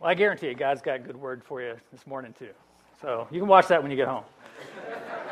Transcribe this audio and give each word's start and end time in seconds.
Well, 0.00 0.08
I 0.08 0.14
guarantee 0.14 0.48
you, 0.48 0.54
God's 0.54 0.80
got 0.80 0.96
a 0.96 0.98
good 0.98 1.16
word 1.16 1.44
for 1.44 1.60
you 1.60 1.74
this 1.92 2.06
morning, 2.06 2.34
too. 2.38 2.48
So 3.02 3.28
you 3.30 3.38
can 3.38 3.46
watch 3.46 3.68
that 3.68 3.82
when 3.82 3.90
you 3.90 3.98
get 3.98 4.08
home. 4.08 4.24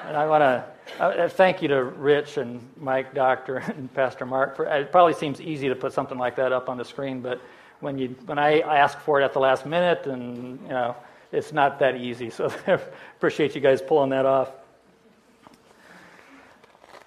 and 0.06 0.14
I 0.14 0.26
want 0.26 0.42
to 0.42 1.29
thank 1.30 1.62
you 1.62 1.68
to 1.68 1.84
Rich 1.84 2.37
and 2.37 2.60
Mike, 2.76 3.14
Doctor, 3.14 3.56
and 3.78 3.92
Pastor 3.94 4.26
Mark. 4.26 4.56
For, 4.56 4.66
it 4.66 4.92
probably 4.92 5.14
seems 5.14 5.40
easy 5.40 5.70
to 5.70 5.74
put 5.74 5.94
something 5.94 6.18
like 6.18 6.36
that 6.36 6.52
up 6.52 6.68
on 6.68 6.76
the 6.76 6.84
screen, 6.84 7.22
but 7.22 7.40
when, 7.80 7.96
you, 7.96 8.08
when 8.26 8.38
I 8.38 8.60
ask 8.60 8.98
for 8.98 9.18
it 9.18 9.24
at 9.24 9.32
the 9.32 9.38
last 9.38 9.65
minute, 9.65 10.06
and 10.06 10.60
you 10.60 10.69
know, 10.69 10.94
it's 11.32 11.50
not 11.50 11.78
that 11.78 11.96
easy. 11.96 12.28
So 12.28 12.53
I 12.66 12.78
appreciate 13.16 13.54
you 13.54 13.62
guys 13.62 13.80
pulling 13.80 14.10
that 14.10 14.26
off. 14.26 14.50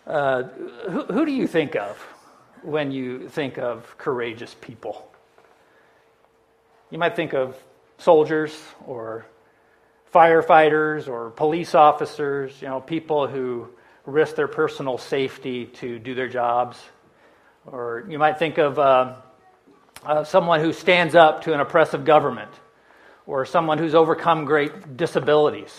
Uh, 0.07 0.43
who, 0.89 1.03
who 1.05 1.25
do 1.27 1.31
you 1.31 1.45
think 1.45 1.75
of 1.75 1.95
when 2.63 2.91
you 2.91 3.29
think 3.29 3.59
of 3.59 3.95
courageous 3.99 4.55
people? 4.61 5.10
You 6.91 6.97
might 6.97 7.15
think 7.15 7.33
of 7.33 7.55
soldiers 7.99 8.53
or 8.85 9.25
firefighters 10.13 11.07
or 11.07 11.29
police 11.29 11.73
officers, 11.73 12.61
you 12.61 12.67
know, 12.67 12.81
people 12.81 13.27
who 13.27 13.69
risk 14.05 14.35
their 14.35 14.49
personal 14.49 14.97
safety 14.97 15.67
to 15.67 15.99
do 15.99 16.13
their 16.13 16.27
jobs. 16.27 16.77
Or 17.65 18.05
you 18.09 18.19
might 18.19 18.39
think 18.39 18.57
of 18.57 18.77
uh, 18.77 19.15
uh, 20.03 20.25
someone 20.25 20.59
who 20.59 20.73
stands 20.73 21.15
up 21.15 21.43
to 21.43 21.53
an 21.53 21.61
oppressive 21.61 22.03
government 22.03 22.51
or 23.25 23.45
someone 23.45 23.77
who's 23.77 23.95
overcome 23.95 24.43
great 24.43 24.97
disabilities. 24.97 25.73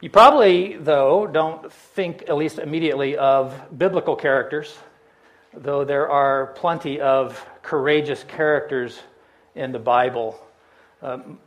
You 0.00 0.08
probably, 0.08 0.78
though, 0.78 1.26
don't 1.26 1.70
think, 1.70 2.24
at 2.28 2.36
least 2.36 2.58
immediately, 2.58 3.18
of 3.18 3.54
biblical 3.76 4.16
characters, 4.16 4.74
though 5.56 5.84
there 5.84 6.08
are 6.08 6.48
plenty 6.48 7.00
of 7.00 7.44
courageous 7.62 8.24
characters 8.24 8.98
in 9.54 9.72
the 9.72 9.78
Bible. 9.78 10.38
Um, 11.02 11.38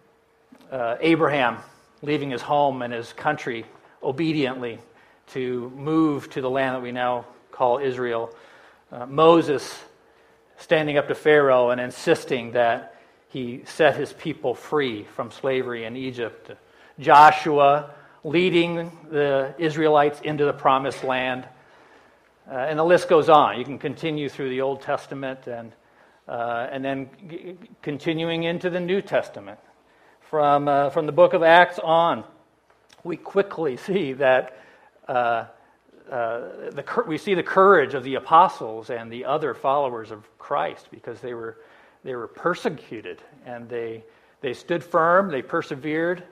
uh, 0.72 0.96
Abraham 1.00 1.58
leaving 2.02 2.30
his 2.30 2.42
home 2.42 2.82
and 2.82 2.94
his 2.94 3.14
country 3.14 3.66
obediently 4.04 4.80
to 5.28 5.72
move 5.76 6.30
to 6.32 6.42
the 6.42 6.50
land 6.50 6.76
that 6.76 6.82
we 6.82 6.92
now 6.92 7.26
call 7.52 7.80
Israel. 7.80 8.34
Uh, 8.92 9.06
Moses 9.06 9.84
standing 10.58 10.98
up 10.98 11.08
to 11.08 11.16
Pharaoh 11.16 11.70
and 11.70 11.82
insisting 11.82 12.52
that 12.52 12.96
he 13.30 13.64
set 13.66 13.96
his 13.96 14.14
people 14.14 14.56
free 14.56 15.04
from 15.16 15.32
slavery 15.32 15.86
in 15.86 15.98
Egypt. 15.98 16.52
Joshua 17.00 17.92
leading 18.24 18.92
the 19.12 19.54
Israelites 19.58 20.20
into 20.22 20.46
the 20.46 20.54
promised 20.54 21.04
land. 21.04 21.48
Uh, 22.50 22.56
and 22.56 22.80
the 22.80 22.84
list 22.84 23.10
goes 23.10 23.28
on. 23.28 23.58
You 23.60 23.66
can 23.66 23.78
continue 23.78 24.30
through 24.30 24.50
the 24.50 24.62
Old 24.62 24.82
Testament 24.82 25.48
and, 25.48 25.74
uh, 26.28 26.68
and 26.72 26.84
then 26.84 27.10
g- 27.30 27.58
continuing 27.82 28.44
into 28.44 28.70
the 28.70 28.80
New 28.80 29.02
Testament. 29.02 29.60
From, 30.30 30.68
uh, 30.68 30.90
from 30.90 31.06
the 31.06 31.12
book 31.12 31.34
of 31.34 31.44
Acts 31.44 31.80
on, 31.80 32.24
we 33.04 33.18
quickly 33.18 33.76
see 33.88 34.14
that 34.14 34.58
uh, 35.08 35.46
uh, 36.12 36.40
the, 36.72 37.04
we 37.06 37.18
see 37.18 37.34
the 37.34 37.44
courage 37.44 37.94
of 37.94 38.04
the 38.06 38.16
apostles 38.16 38.90
and 38.90 39.12
the 39.12 39.26
other 39.26 39.54
followers 39.54 40.12
of 40.12 40.26
Christ 40.38 40.88
because 40.90 41.20
they 41.20 41.34
were, 41.34 41.58
they 42.06 42.16
were 42.16 42.28
persecuted 42.28 43.22
and 43.46 43.68
they, 43.68 44.06
they 44.40 44.54
stood 44.54 44.84
firm, 44.84 45.30
they 45.30 45.42
persevered, 45.42 46.24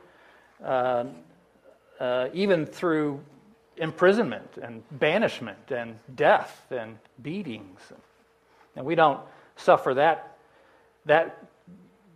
uh, 0.63 1.03
uh, 1.99 2.29
even 2.33 2.65
through 2.65 3.19
imprisonment 3.77 4.57
and 4.61 4.83
banishment 4.91 5.71
and 5.71 5.99
death 6.15 6.65
and 6.71 6.97
beatings. 7.21 7.79
And 8.75 8.85
we 8.85 8.95
don't 8.95 9.19
suffer 9.55 9.93
that, 9.95 10.37
that 11.05 11.43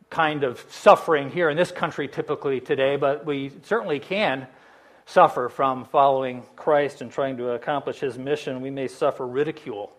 kind 0.09 0.43
of 0.43 0.63
suffering 0.69 1.29
here 1.29 1.49
in 1.49 1.57
this 1.57 1.71
country 1.71 2.07
typically 2.07 2.59
today, 2.59 2.95
but 2.95 3.25
we 3.25 3.51
certainly 3.63 3.99
can 3.99 4.47
suffer 5.05 5.49
from 5.49 5.85
following 5.85 6.43
Christ 6.55 7.01
and 7.01 7.11
trying 7.11 7.37
to 7.37 7.51
accomplish 7.51 7.99
his 7.99 8.17
mission. 8.17 8.61
We 8.61 8.69
may 8.69 8.87
suffer 8.87 9.25
ridicule 9.25 9.91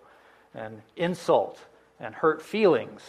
and 0.55 0.83
insult 0.97 1.59
and 1.99 2.15
hurt 2.15 2.43
feelings 2.43 3.03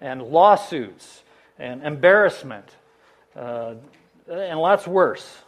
and 0.00 0.22
lawsuits 0.22 1.22
and 1.58 1.82
embarrassment 1.82 2.68
uh, 3.36 3.74
and 4.30 4.60
lots 4.60 4.86
worse. 4.86 5.38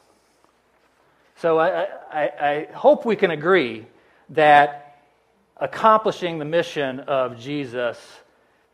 So 1.41 1.59
I, 1.59 1.87
I, 2.13 2.31
I 2.39 2.69
hope 2.75 3.07
we 3.07 3.17
can 3.17 3.31
agree 3.31 3.87
that 4.29 4.99
accomplishing 5.57 6.39
the 6.39 6.45
mission 6.45 7.01
of 7.01 7.41
Jesus 7.41 7.99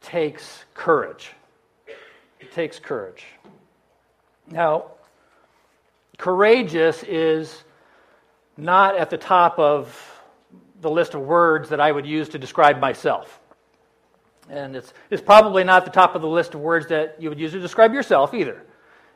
takes 0.00 0.65
courage. 0.75 1.31
It 2.41 2.50
takes 2.50 2.81
courage. 2.81 3.25
Now, 4.50 4.87
courageous 6.19 7.04
is 7.04 7.62
not 8.56 8.97
at 8.97 9.10
the 9.10 9.19
top 9.19 9.60
of 9.60 10.21
the 10.81 10.91
list 10.91 11.15
of 11.15 11.21
words 11.21 11.69
that 11.69 11.81
I 11.81 11.93
would 11.93 12.04
use 12.04 12.31
to 12.31 12.38
describe 12.38 12.81
myself. 12.81 13.38
And 14.50 14.75
it's, 14.75 14.93
it's 15.09 15.22
probably 15.22 15.62
not 15.62 15.84
the 15.84 15.93
top 15.93 16.16
of 16.16 16.22
the 16.22 16.28
list 16.28 16.54
of 16.54 16.60
words 16.60 16.88
that 16.88 17.22
you 17.22 17.28
would 17.28 17.38
use 17.38 17.53
to 17.53 17.60
describe 17.60 17.94
yourself 17.94 18.34
either. 18.34 18.60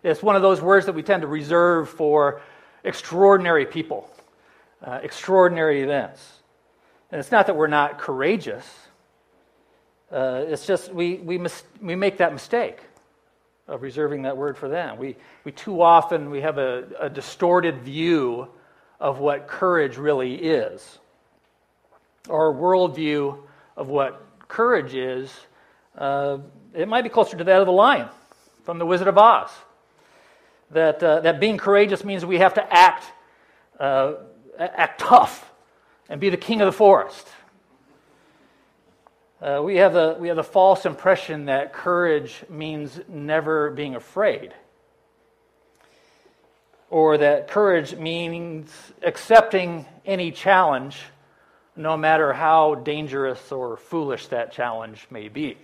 It's 0.05 0.23
one 0.23 0.37
of 0.37 0.43
those 0.43 0.61
words 0.61 0.87
that 0.87 0.95
we 0.95 1.03
tend 1.03 1.23
to 1.23 1.29
reserve 1.29 1.89
for 1.89 2.43
extraordinary 2.85 3.67
people, 3.67 4.11
uh, 4.83 5.01
extraordinary 5.03 5.83
events. 5.83 6.41
And 7.11 7.19
it's 7.19 7.31
not 7.31 7.47
that 7.47 7.57
we're 7.57 7.67
not 7.67 7.99
courageous, 7.99 8.67
uh, 10.13 10.45
it's 10.49 10.67
just 10.67 10.93
we, 10.93 11.17
we, 11.17 11.39
mis- 11.39 11.63
we 11.81 11.95
make 11.95 12.19
that 12.19 12.33
mistake 12.33 12.81
of 13.69 13.83
reserving 13.83 14.23
that 14.23 14.37
word 14.37 14.57
for 14.57 14.69
them. 14.69 14.99
We, 14.99 15.17
we 15.45 15.53
too 15.53 15.81
often 15.81 16.31
we 16.31 16.41
have 16.41 16.59
a, 16.59 16.85
a 17.01 17.09
distorted 17.09 17.83
view 17.83 18.49
of 18.99 19.21
what 19.21 19.47
courage 19.47 19.97
really 19.97 20.35
is. 20.35 20.99
Our 22.29 22.53
worldview 22.53 23.39
of 23.77 23.89
what 23.89 24.27
courage 24.49 24.95
is, 24.95 25.33
uh, 25.97 26.39
it 26.75 26.89
might 26.89 27.03
be 27.03 27.09
closer 27.09 27.37
to 27.37 27.45
that 27.45 27.61
of 27.61 27.67
the 27.67 27.73
lion 27.73 28.09
from 28.65 28.79
the 28.79 28.87
Wizard 28.87 29.09
of 29.09 29.17
Oz 29.17 29.51
that, 30.71 31.03
uh, 31.03 31.21
that 31.21 31.41
being 31.41 31.59
courageous 31.59 32.05
means 32.05 32.25
we 32.25 32.39
have 32.39 32.55
to 32.55 32.73
act, 32.73 33.05
uh, 33.79 34.15
act 34.59 35.01
tough 35.01 35.51
and 36.09 36.21
be 36.21 36.31
the 36.31 36.37
king 36.37 36.61
of 36.61 36.67
the 36.67 36.73
forest. 36.73 37.29
Uh, 39.41 39.63
we, 39.65 39.77
have 39.77 39.95
the, 39.95 40.17
we 40.21 40.29
have 40.29 40.37
the 40.37 40.45
false 40.45 40.85
impression 40.85 41.47
that 41.47 41.73
courage 41.73 42.45
means 42.51 43.01
never 43.09 43.71
being 43.71 43.95
afraid, 43.95 44.53
or 46.91 47.17
that 47.17 47.49
courage 47.49 47.97
means 47.97 48.71
accepting 49.03 49.87
any 50.05 50.31
challenge, 50.31 51.01
no 51.75 51.97
matter 51.97 52.35
how 52.35 52.75
dangerous 52.75 53.51
or 53.51 53.79
foolish 53.79 54.27
that 54.27 54.53
challenge 54.53 55.07
may 55.11 55.29
be. 55.29 55.57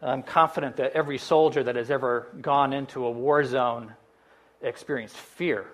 I'm 0.00 0.22
confident 0.22 0.76
that 0.76 0.92
every 0.92 1.18
soldier 1.18 1.62
that 1.62 1.76
has 1.76 1.90
ever 1.90 2.28
gone 2.40 2.72
into 2.72 3.04
a 3.04 3.10
war 3.10 3.44
zone 3.44 3.94
experienced 4.62 5.16
fear. 5.16 5.66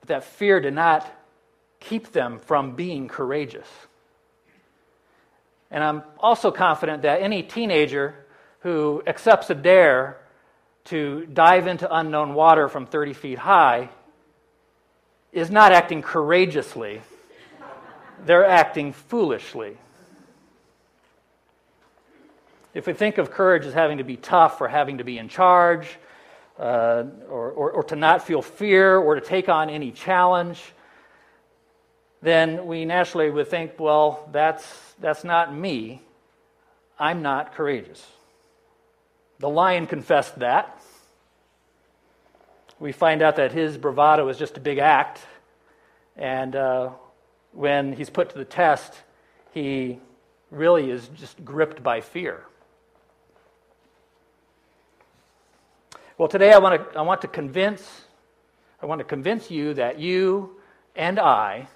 But 0.00 0.08
that 0.08 0.24
fear 0.24 0.60
did 0.60 0.74
not 0.74 1.10
keep 1.78 2.12
them 2.12 2.40
from 2.40 2.74
being 2.74 3.08
courageous. 3.08 3.68
And 5.70 5.82
I'm 5.82 6.02
also 6.18 6.50
confident 6.50 7.02
that 7.02 7.22
any 7.22 7.42
teenager 7.42 8.14
who 8.60 9.02
accepts 9.06 9.50
a 9.50 9.54
dare 9.54 10.18
to 10.86 11.26
dive 11.26 11.66
into 11.66 11.92
unknown 11.92 12.34
water 12.34 12.68
from 12.68 12.86
30 12.86 13.12
feet 13.12 13.38
high 13.38 13.90
is 15.32 15.50
not 15.50 15.72
acting 15.72 16.02
courageously, 16.02 17.02
they're 18.24 18.46
acting 18.46 18.92
foolishly. 18.92 19.76
If 22.76 22.86
we 22.86 22.92
think 22.92 23.16
of 23.16 23.30
courage 23.30 23.64
as 23.64 23.72
having 23.72 23.96
to 23.96 24.04
be 24.04 24.18
tough 24.18 24.60
or 24.60 24.68
having 24.68 24.98
to 24.98 25.04
be 25.04 25.16
in 25.16 25.30
charge, 25.30 25.88
uh, 26.58 27.04
or, 27.26 27.50
or, 27.52 27.70
or 27.70 27.82
to 27.84 27.96
not 27.96 28.26
feel 28.26 28.42
fear 28.42 28.98
or 28.98 29.14
to 29.14 29.22
take 29.22 29.48
on 29.48 29.70
any 29.70 29.90
challenge, 29.90 30.62
then 32.20 32.66
we 32.66 32.84
naturally 32.84 33.30
would 33.30 33.48
think, 33.48 33.80
well, 33.80 34.28
that's, 34.30 34.94
that's 35.00 35.24
not 35.24 35.54
me. 35.54 36.02
I'm 36.98 37.22
not 37.22 37.54
courageous. 37.54 38.06
The 39.38 39.48
lion 39.48 39.86
confessed 39.86 40.38
that. 40.40 40.78
We 42.78 42.92
find 42.92 43.22
out 43.22 43.36
that 43.36 43.52
his 43.52 43.78
bravado 43.78 44.28
is 44.28 44.36
just 44.36 44.58
a 44.58 44.60
big 44.60 44.76
act. 44.76 45.22
And 46.14 46.54
uh, 46.54 46.90
when 47.52 47.94
he's 47.94 48.10
put 48.10 48.28
to 48.32 48.38
the 48.38 48.44
test, 48.44 48.92
he 49.52 49.98
really 50.50 50.90
is 50.90 51.08
just 51.16 51.42
gripped 51.42 51.82
by 51.82 52.02
fear. 52.02 52.44
Well, 56.18 56.28
today 56.28 56.50
I 56.50 56.58
want 56.58 56.92
to, 56.92 56.98
I 56.98 57.02
want 57.02 57.20
to 57.20 57.28
convince, 57.28 58.06
I 58.80 58.86
want 58.86 59.00
to 59.00 59.04
convince 59.04 59.50
you 59.50 59.74
that 59.74 59.98
you 59.98 60.56
and 60.94 61.18
I, 61.18 61.68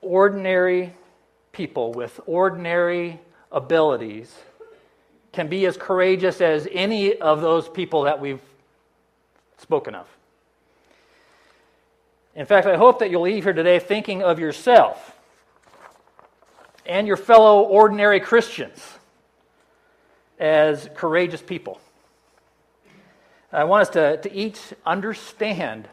ordinary 0.00 0.92
people 1.52 1.92
with 1.92 2.18
ordinary 2.26 3.20
abilities, 3.52 4.34
can 5.32 5.46
be 5.46 5.66
as 5.66 5.76
courageous 5.76 6.40
as 6.40 6.66
any 6.72 7.16
of 7.20 7.42
those 7.42 7.68
people 7.68 8.02
that 8.02 8.20
we've 8.20 8.42
spoken 9.58 9.94
of. 9.94 10.08
In 12.34 12.46
fact, 12.46 12.66
I 12.66 12.76
hope 12.76 12.98
that 12.98 13.10
you'll 13.12 13.22
leave 13.22 13.44
here 13.44 13.52
today 13.52 13.78
thinking 13.78 14.20
of 14.20 14.40
yourself 14.40 15.16
and 16.84 17.06
your 17.06 17.16
fellow 17.16 17.62
ordinary 17.62 18.18
Christians 18.18 18.84
as 20.40 20.90
courageous 20.96 21.40
people. 21.40 21.80
I 23.54 23.64
want 23.64 23.82
us 23.82 23.88
to, 23.90 24.16
to 24.16 24.34
each 24.34 24.58
understand 24.84 25.88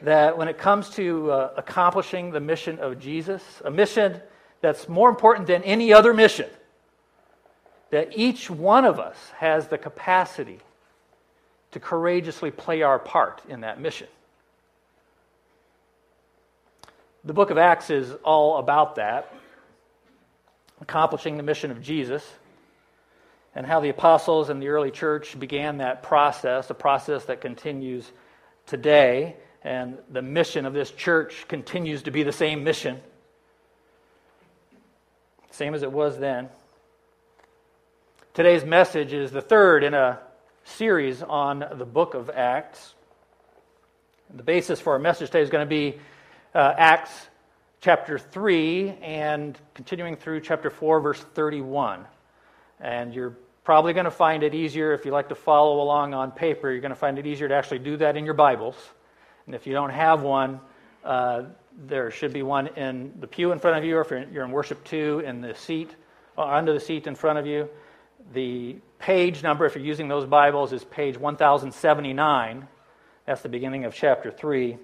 that 0.00 0.38
when 0.38 0.48
it 0.48 0.56
comes 0.56 0.88
to 0.90 1.30
uh, 1.30 1.52
accomplishing 1.56 2.30
the 2.30 2.40
mission 2.40 2.78
of 2.78 2.98
Jesus, 2.98 3.42
a 3.62 3.70
mission 3.70 4.20
that's 4.62 4.88
more 4.88 5.10
important 5.10 5.46
than 5.46 5.62
any 5.64 5.92
other 5.92 6.14
mission, 6.14 6.48
that 7.90 8.16
each 8.16 8.48
one 8.48 8.86
of 8.86 8.98
us 8.98 9.16
has 9.36 9.68
the 9.68 9.76
capacity 9.76 10.58
to 11.72 11.80
courageously 11.80 12.50
play 12.50 12.80
our 12.80 12.98
part 12.98 13.42
in 13.50 13.60
that 13.60 13.78
mission. 13.78 14.08
The 17.24 17.34
book 17.34 17.50
of 17.50 17.58
Acts 17.58 17.90
is 17.90 18.12
all 18.24 18.56
about 18.56 18.94
that, 18.94 19.34
accomplishing 20.80 21.36
the 21.36 21.42
mission 21.42 21.70
of 21.70 21.82
Jesus, 21.82 22.24
and 23.54 23.66
how 23.66 23.80
the 23.80 23.88
apostles 23.88 24.48
and 24.48 24.60
the 24.60 24.68
early 24.68 24.90
church 24.90 25.38
began 25.38 25.78
that 25.78 26.02
process, 26.02 26.70
a 26.70 26.74
process 26.74 27.24
that 27.26 27.40
continues 27.40 28.10
today. 28.66 29.36
And 29.62 29.98
the 30.10 30.22
mission 30.22 30.66
of 30.66 30.74
this 30.74 30.90
church 30.90 31.46
continues 31.48 32.02
to 32.02 32.10
be 32.10 32.22
the 32.22 32.32
same 32.32 32.64
mission, 32.64 33.00
same 35.50 35.74
as 35.74 35.82
it 35.82 35.92
was 35.92 36.18
then. 36.18 36.48
Today's 38.34 38.64
message 38.64 39.12
is 39.12 39.30
the 39.30 39.40
third 39.40 39.84
in 39.84 39.94
a 39.94 40.18
series 40.64 41.22
on 41.22 41.64
the 41.78 41.84
book 41.84 42.14
of 42.14 42.28
Acts. 42.28 42.94
The 44.34 44.42
basis 44.42 44.80
for 44.80 44.94
our 44.94 44.98
message 44.98 45.28
today 45.30 45.42
is 45.42 45.50
going 45.50 45.64
to 45.64 45.70
be 45.70 45.98
uh, 46.54 46.74
Acts 46.76 47.12
chapter 47.80 48.18
3 48.18 48.96
and 49.02 49.56
continuing 49.74 50.16
through 50.16 50.40
chapter 50.40 50.68
4, 50.68 51.00
verse 51.00 51.20
31. 51.34 52.04
And 52.80 53.14
you're 53.14 53.36
probably 53.64 53.94
going 53.94 54.04
to 54.04 54.10
find 54.10 54.42
it 54.42 54.54
easier 54.54 54.92
if 54.92 55.06
you 55.06 55.10
like 55.10 55.30
to 55.30 55.34
follow 55.34 55.80
along 55.82 56.12
on 56.12 56.30
paper. 56.30 56.70
You're 56.70 56.82
going 56.82 56.90
to 56.90 56.96
find 56.96 57.18
it 57.18 57.26
easier 57.26 57.48
to 57.48 57.54
actually 57.54 57.78
do 57.80 57.96
that 57.96 58.16
in 58.16 58.24
your 58.24 58.34
Bibles. 58.34 58.76
And 59.46 59.54
if 59.54 59.66
you 59.66 59.72
don't 59.72 59.90
have 59.90 60.22
one, 60.22 60.60
uh, 61.02 61.44
there 61.86 62.10
should 62.10 62.32
be 62.32 62.42
one 62.42 62.68
in 62.68 63.12
the 63.20 63.26
pew 63.26 63.52
in 63.52 63.58
front 63.58 63.78
of 63.78 63.84
you, 63.84 63.96
or 63.96 64.02
if 64.02 64.10
you're 64.10 64.44
in, 64.44 64.50
worship 64.50 64.84
two, 64.84 65.20
in 65.20 65.40
the 65.40 65.54
seat, 65.54 65.90
uh, 66.36 66.44
under 66.44 66.72
the 66.72 66.80
seat 66.80 67.06
in 67.06 67.14
front 67.14 67.38
of 67.38 67.46
you. 67.46 67.68
The 68.32 68.76
page 68.98 69.42
number, 69.42 69.66
if 69.66 69.74
you're 69.74 69.84
using 69.84 70.08
those 70.08 70.26
Bibles, 70.26 70.72
is 70.72 70.84
page 70.84 71.16
1079. 71.18 72.68
That's 73.26 73.42
the 73.42 73.48
beginning 73.48 73.86
of 73.86 73.94
chapter 73.94 74.30
3. 74.30 74.76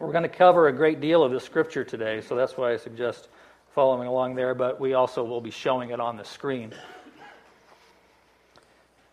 We're 0.00 0.12
going 0.12 0.22
to 0.24 0.28
cover 0.28 0.68
a 0.68 0.72
great 0.72 1.00
deal 1.00 1.22
of 1.22 1.32
the 1.32 1.40
scripture 1.40 1.84
today, 1.84 2.22
so 2.22 2.34
that's 2.34 2.56
why 2.56 2.72
I 2.72 2.76
suggest 2.76 3.28
following 3.74 4.08
along 4.08 4.34
there, 4.34 4.54
but 4.54 4.80
we 4.80 4.94
also 4.94 5.22
will 5.22 5.40
be 5.40 5.50
showing 5.50 5.90
it 5.90 6.00
on 6.00 6.16
the 6.16 6.24
screen. 6.24 6.72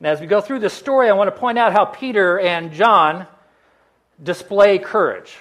And 0.02 0.08
as 0.08 0.20
we 0.20 0.26
go 0.26 0.42
through 0.42 0.58
this 0.58 0.74
story, 0.74 1.10
I 1.10 1.14
want 1.14 1.28
to 1.28 1.40
point 1.40 1.60
out 1.60 1.74
how 1.74 1.86
Peter 1.86 2.40
and 2.40 2.74
John 2.74 3.28
display 4.22 4.80
courage. 4.80 5.38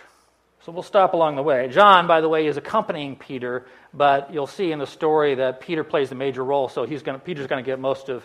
So 0.66 0.72
we'll 0.72 0.82
stop 0.82 1.14
along 1.14 1.36
the 1.36 1.42
way. 1.42 1.68
John, 1.68 2.06
by 2.06 2.20
the 2.20 2.28
way, 2.28 2.46
is 2.46 2.58
accompanying 2.58 3.16
Peter, 3.16 3.64
but 3.94 4.34
you'll 4.34 4.46
see 4.46 4.70
in 4.70 4.78
the 4.78 4.86
story 4.86 5.36
that 5.36 5.62
Peter 5.62 5.82
plays 5.82 6.12
a 6.12 6.14
major 6.14 6.44
role, 6.44 6.68
so 6.68 6.84
he's 6.84 7.02
going 7.02 7.18
to, 7.18 7.24
Peter's 7.24 7.46
going 7.46 7.64
to 7.64 7.66
get 7.66 7.80
most 7.80 8.10
of 8.10 8.22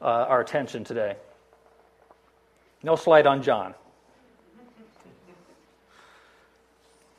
uh, 0.00 0.06
our 0.06 0.40
attention 0.40 0.84
today. 0.84 1.16
No 2.82 2.96
slide 2.96 3.26
on 3.26 3.42
John. 3.42 3.74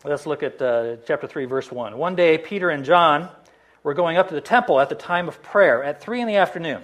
Let's 0.03 0.25
look 0.25 0.41
at 0.41 0.59
uh, 0.59 0.95
chapter 1.05 1.27
3, 1.27 1.45
verse 1.45 1.71
1. 1.71 1.95
One 1.99 2.15
day, 2.15 2.39
Peter 2.39 2.71
and 2.71 2.83
John 2.83 3.29
were 3.83 3.93
going 3.93 4.17
up 4.17 4.29
to 4.29 4.33
the 4.33 4.41
temple 4.41 4.79
at 4.79 4.89
the 4.89 4.95
time 4.95 5.27
of 5.27 5.43
prayer 5.43 5.83
at 5.83 6.01
3 6.01 6.21
in 6.21 6.27
the 6.27 6.37
afternoon. 6.37 6.83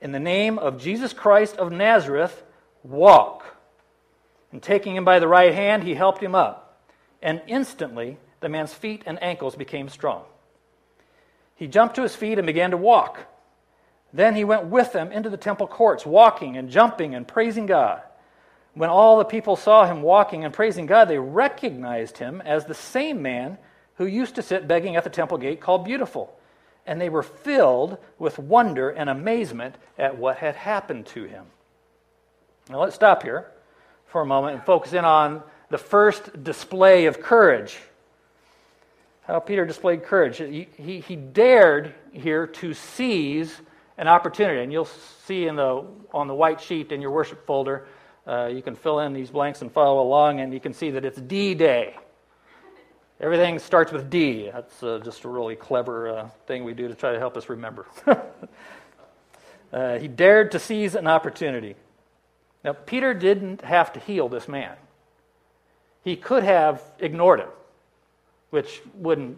In 0.00 0.12
the 0.12 0.20
name 0.20 0.58
of 0.58 0.80
Jesus 0.80 1.12
Christ 1.12 1.56
of 1.56 1.72
Nazareth, 1.72 2.42
walk. 2.82 3.56
And 4.52 4.62
taking 4.62 4.96
him 4.96 5.04
by 5.04 5.18
the 5.18 5.28
right 5.28 5.54
hand, 5.54 5.82
he 5.82 5.94
helped 5.94 6.22
him 6.22 6.34
up. 6.34 6.84
And 7.22 7.42
instantly, 7.46 8.18
the 8.40 8.48
man's 8.48 8.72
feet 8.72 9.02
and 9.06 9.22
ankles 9.22 9.54
became 9.54 9.88
strong. 9.88 10.24
He 11.54 11.66
jumped 11.66 11.96
to 11.96 12.02
his 12.02 12.16
feet 12.16 12.38
and 12.38 12.46
began 12.46 12.70
to 12.70 12.76
walk. 12.78 13.26
Then 14.12 14.34
he 14.34 14.44
went 14.44 14.66
with 14.66 14.92
them 14.92 15.12
into 15.12 15.28
the 15.28 15.36
temple 15.36 15.66
courts, 15.66 16.06
walking 16.06 16.56
and 16.56 16.70
jumping 16.70 17.14
and 17.14 17.28
praising 17.28 17.66
God. 17.66 18.02
When 18.72 18.88
all 18.88 19.18
the 19.18 19.24
people 19.24 19.56
saw 19.56 19.84
him 19.84 20.00
walking 20.02 20.44
and 20.44 20.54
praising 20.54 20.86
God, 20.86 21.08
they 21.08 21.18
recognized 21.18 22.18
him 22.18 22.40
as 22.40 22.64
the 22.64 22.74
same 22.74 23.20
man 23.20 23.58
who 23.96 24.06
used 24.06 24.36
to 24.36 24.42
sit 24.42 24.66
begging 24.66 24.96
at 24.96 25.04
the 25.04 25.10
temple 25.10 25.36
gate 25.36 25.60
called 25.60 25.84
Beautiful. 25.84 26.34
And 26.86 27.00
they 27.00 27.08
were 27.08 27.22
filled 27.22 27.98
with 28.18 28.38
wonder 28.38 28.90
and 28.90 29.08
amazement 29.10 29.76
at 29.98 30.16
what 30.16 30.38
had 30.38 30.56
happened 30.56 31.06
to 31.06 31.24
him. 31.24 31.44
Now 32.68 32.80
let's 32.80 32.94
stop 32.94 33.22
here 33.22 33.46
for 34.06 34.22
a 34.22 34.26
moment 34.26 34.56
and 34.56 34.64
focus 34.64 34.92
in 34.92 35.04
on 35.04 35.42
the 35.68 35.78
first 35.78 36.42
display 36.42 37.06
of 37.06 37.20
courage. 37.20 37.78
How 39.22 39.38
Peter 39.38 39.64
displayed 39.64 40.02
courage. 40.02 40.38
He, 40.38 40.68
he, 40.76 41.00
he 41.00 41.16
dared 41.16 41.94
here 42.12 42.46
to 42.46 42.74
seize 42.74 43.54
an 43.98 44.08
opportunity. 44.08 44.62
And 44.62 44.72
you'll 44.72 44.88
see 45.26 45.46
in 45.46 45.56
the, 45.56 45.84
on 46.12 46.26
the 46.26 46.34
white 46.34 46.60
sheet 46.60 46.90
in 46.90 47.00
your 47.00 47.12
worship 47.12 47.46
folder 47.46 47.86
uh, 48.26 48.46
you 48.46 48.62
can 48.62 48.74
fill 48.74 49.00
in 49.00 49.12
these 49.12 49.30
blanks 49.30 49.62
and 49.62 49.72
follow 49.72 50.02
along, 50.02 50.40
and 50.40 50.52
you 50.52 50.60
can 50.60 50.72
see 50.72 50.90
that 50.90 51.04
it's 51.04 51.20
D 51.20 51.54
Day. 51.54 51.96
Everything 53.20 53.58
starts 53.58 53.92
with 53.92 54.08
D. 54.08 54.48
That's 54.50 54.82
uh, 54.82 54.98
just 55.04 55.24
a 55.24 55.28
really 55.28 55.54
clever 55.54 56.08
uh, 56.08 56.28
thing 56.46 56.64
we 56.64 56.72
do 56.72 56.88
to 56.88 56.94
try 56.94 57.12
to 57.12 57.18
help 57.18 57.36
us 57.36 57.50
remember. 57.50 57.86
uh, 59.72 59.98
he 59.98 60.08
dared 60.08 60.52
to 60.52 60.58
seize 60.58 60.94
an 60.94 61.06
opportunity. 61.06 61.76
Now, 62.64 62.72
Peter 62.72 63.12
didn't 63.12 63.60
have 63.60 63.92
to 63.92 64.00
heal 64.00 64.28
this 64.28 64.48
man, 64.48 64.74
he 66.02 66.16
could 66.16 66.44
have 66.44 66.82
ignored 66.98 67.40
him, 67.40 67.50
which 68.50 68.80
wouldn't 68.94 69.36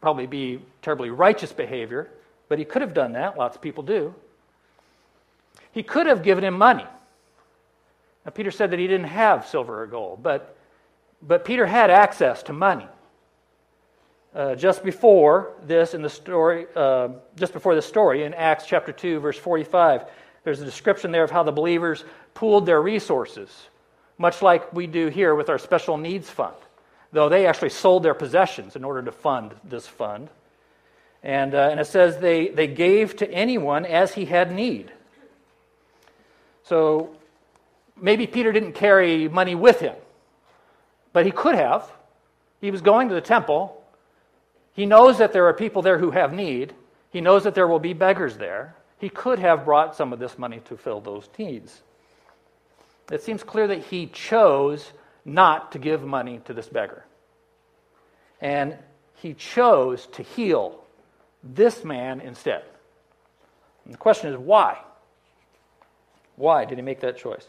probably 0.00 0.26
be 0.26 0.60
terribly 0.80 1.10
righteous 1.10 1.52
behavior, 1.52 2.10
but 2.48 2.58
he 2.58 2.64
could 2.64 2.80
have 2.80 2.94
done 2.94 3.12
that. 3.12 3.36
Lots 3.36 3.56
of 3.56 3.62
people 3.62 3.82
do. 3.82 4.14
He 5.72 5.82
could 5.82 6.06
have 6.06 6.22
given 6.22 6.42
him 6.42 6.54
money. 6.54 6.86
Now, 8.24 8.30
Peter 8.30 8.50
said 8.50 8.70
that 8.70 8.78
he 8.78 8.86
didn't 8.86 9.08
have 9.08 9.46
silver 9.46 9.82
or 9.82 9.86
gold, 9.86 10.22
but, 10.22 10.56
but 11.20 11.44
Peter 11.44 11.66
had 11.66 11.90
access 11.90 12.42
to 12.44 12.54
money. 12.54 12.86
Uh, 14.34 14.56
just 14.56 14.82
before 14.82 15.52
this 15.62 15.94
in 15.94 16.02
the 16.02 16.10
story, 16.10 16.66
uh, 16.74 17.08
just 17.36 17.52
before 17.52 17.76
the 17.76 17.82
story 17.82 18.24
in 18.24 18.34
Acts 18.34 18.66
chapter 18.66 18.90
2, 18.90 19.20
verse 19.20 19.38
45, 19.38 20.06
there's 20.42 20.60
a 20.60 20.64
description 20.64 21.12
there 21.12 21.22
of 21.22 21.30
how 21.30 21.44
the 21.44 21.52
believers 21.52 22.04
pooled 22.34 22.66
their 22.66 22.82
resources, 22.82 23.68
much 24.18 24.42
like 24.42 24.72
we 24.72 24.88
do 24.88 25.06
here 25.06 25.36
with 25.36 25.48
our 25.48 25.58
special 25.58 25.96
needs 25.96 26.28
fund, 26.28 26.56
though 27.12 27.28
they 27.28 27.46
actually 27.46 27.70
sold 27.70 28.02
their 28.02 28.14
possessions 28.14 28.74
in 28.74 28.82
order 28.82 29.02
to 29.02 29.12
fund 29.12 29.54
this 29.62 29.86
fund. 29.86 30.28
And, 31.22 31.54
uh, 31.54 31.68
and 31.70 31.78
it 31.78 31.86
says 31.86 32.18
they, 32.18 32.48
they 32.48 32.66
gave 32.66 33.14
to 33.18 33.30
anyone 33.30 33.86
as 33.86 34.14
he 34.14 34.24
had 34.24 34.50
need. 34.50 34.90
So 36.64 37.14
maybe 37.96 38.26
Peter 38.26 38.50
didn't 38.50 38.72
carry 38.72 39.28
money 39.28 39.54
with 39.54 39.78
him, 39.78 39.94
but 41.12 41.24
he 41.24 41.30
could 41.30 41.54
have. 41.54 41.88
He 42.60 42.72
was 42.72 42.82
going 42.82 43.10
to 43.10 43.14
the 43.14 43.20
temple. 43.20 43.80
He 44.74 44.86
knows 44.86 45.18
that 45.18 45.32
there 45.32 45.46
are 45.46 45.54
people 45.54 45.82
there 45.82 45.98
who 45.98 46.10
have 46.10 46.32
need. 46.32 46.74
He 47.10 47.20
knows 47.20 47.44
that 47.44 47.54
there 47.54 47.68
will 47.68 47.78
be 47.78 47.92
beggars 47.92 48.36
there. 48.36 48.74
He 48.98 49.08
could 49.08 49.38
have 49.38 49.64
brought 49.64 49.96
some 49.96 50.12
of 50.12 50.18
this 50.18 50.38
money 50.38 50.60
to 50.66 50.76
fill 50.76 51.00
those 51.00 51.28
needs. 51.38 51.82
It 53.10 53.22
seems 53.22 53.42
clear 53.42 53.68
that 53.68 53.84
he 53.84 54.06
chose 54.06 54.92
not 55.24 55.72
to 55.72 55.78
give 55.78 56.02
money 56.02 56.40
to 56.46 56.52
this 56.52 56.68
beggar. 56.68 57.04
And 58.40 58.76
he 59.16 59.34
chose 59.34 60.06
to 60.12 60.22
heal 60.22 60.82
this 61.42 61.84
man 61.84 62.20
instead. 62.20 62.64
And 63.84 63.94
the 63.94 63.98
question 63.98 64.32
is 64.32 64.38
why? 64.38 64.78
Why 66.36 66.64
did 66.64 66.78
he 66.78 66.82
make 66.82 67.00
that 67.00 67.16
choice? 67.16 67.46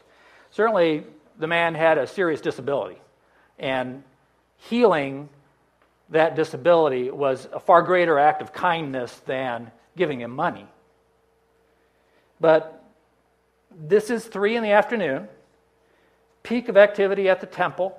Certainly, 0.51 1.05
the 1.39 1.47
man 1.47 1.75
had 1.75 1.97
a 1.97 2.07
serious 2.07 2.39
disability, 2.39 3.01
and 3.59 4.03
healing 4.57 5.29
that 6.09 6.35
disability 6.35 7.09
was 7.09 7.47
a 7.51 7.59
far 7.59 7.81
greater 7.81 8.19
act 8.19 8.41
of 8.41 8.53
kindness 8.53 9.21
than 9.25 9.71
giving 9.97 10.21
him 10.21 10.31
money. 10.31 10.67
But 12.39 12.83
this 13.71 14.09
is 14.09 14.25
three 14.25 14.55
in 14.55 14.63
the 14.63 14.71
afternoon, 14.71 15.27
peak 16.43 16.69
of 16.69 16.77
activity 16.77 17.27
at 17.29 17.41
the 17.41 17.47
temple, 17.47 17.97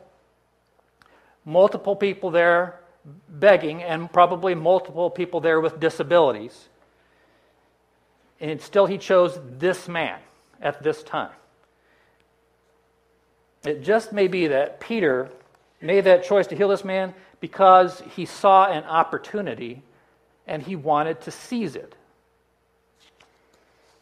multiple 1.45 1.97
people 1.97 2.31
there 2.31 2.81
begging, 3.29 3.83
and 3.83 4.13
probably 4.13 4.55
multiple 4.55 5.11
people 5.11 5.41
there 5.41 5.61
with 5.61 5.79
disabilities. 5.81 6.69
And 8.41 8.61
still, 8.61 8.87
he 8.87 8.99
chose 8.99 9.39
this 9.59 9.89
man 9.89 10.19
at 10.61 10.83
this 10.83 11.03
time. 11.03 11.31
It 13.65 13.83
just 13.83 14.13
may 14.13 14.29
be 14.29 14.49
that 14.49 14.81
Peter 14.81 15.31
made 15.81 16.05
that 16.05 16.25
choice 16.25 16.47
to 16.49 16.57
heal 16.57 16.69
this 16.69 16.85
man 16.85 17.15
because 17.40 18.02
he 18.14 18.25
saw 18.25 18.66
an 18.66 18.85
opportunity 18.85 19.83
and 20.47 20.62
he 20.62 20.76
wanted 20.76 21.21
to 21.23 21.31
seize 21.31 21.76
it. 21.76 21.95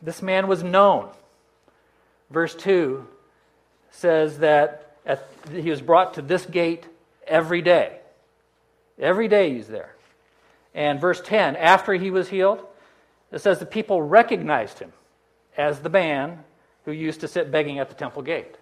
This 0.02 0.20
man 0.20 0.46
was 0.46 0.62
known. 0.62 1.08
Verse 2.30 2.54
2 2.54 3.06
says 3.90 4.38
that 4.38 4.96
at, 5.06 5.28
he 5.50 5.70
was 5.70 5.80
brought 5.80 6.14
to 6.14 6.22
this 6.22 6.44
gate 6.46 6.86
every 7.26 7.62
day. 7.62 7.98
Every 8.98 9.28
day 9.28 9.54
he's 9.54 9.68
there. 9.68 9.94
And 10.74 11.00
verse 11.00 11.20
10, 11.20 11.56
after 11.56 11.94
he 11.94 12.10
was 12.10 12.28
healed, 12.28 12.64
it 13.32 13.40
says 13.40 13.58
the 13.58 13.66
people 13.66 14.02
recognized 14.02 14.78
him 14.78 14.92
as 15.56 15.80
the 15.80 15.88
man 15.88 16.44
who 16.84 16.92
used 16.92 17.20
to 17.20 17.28
sit 17.28 17.50
begging 17.50 17.78
at 17.78 17.88
the 17.88 17.94
temple 17.94 18.22
gate. 18.22 18.56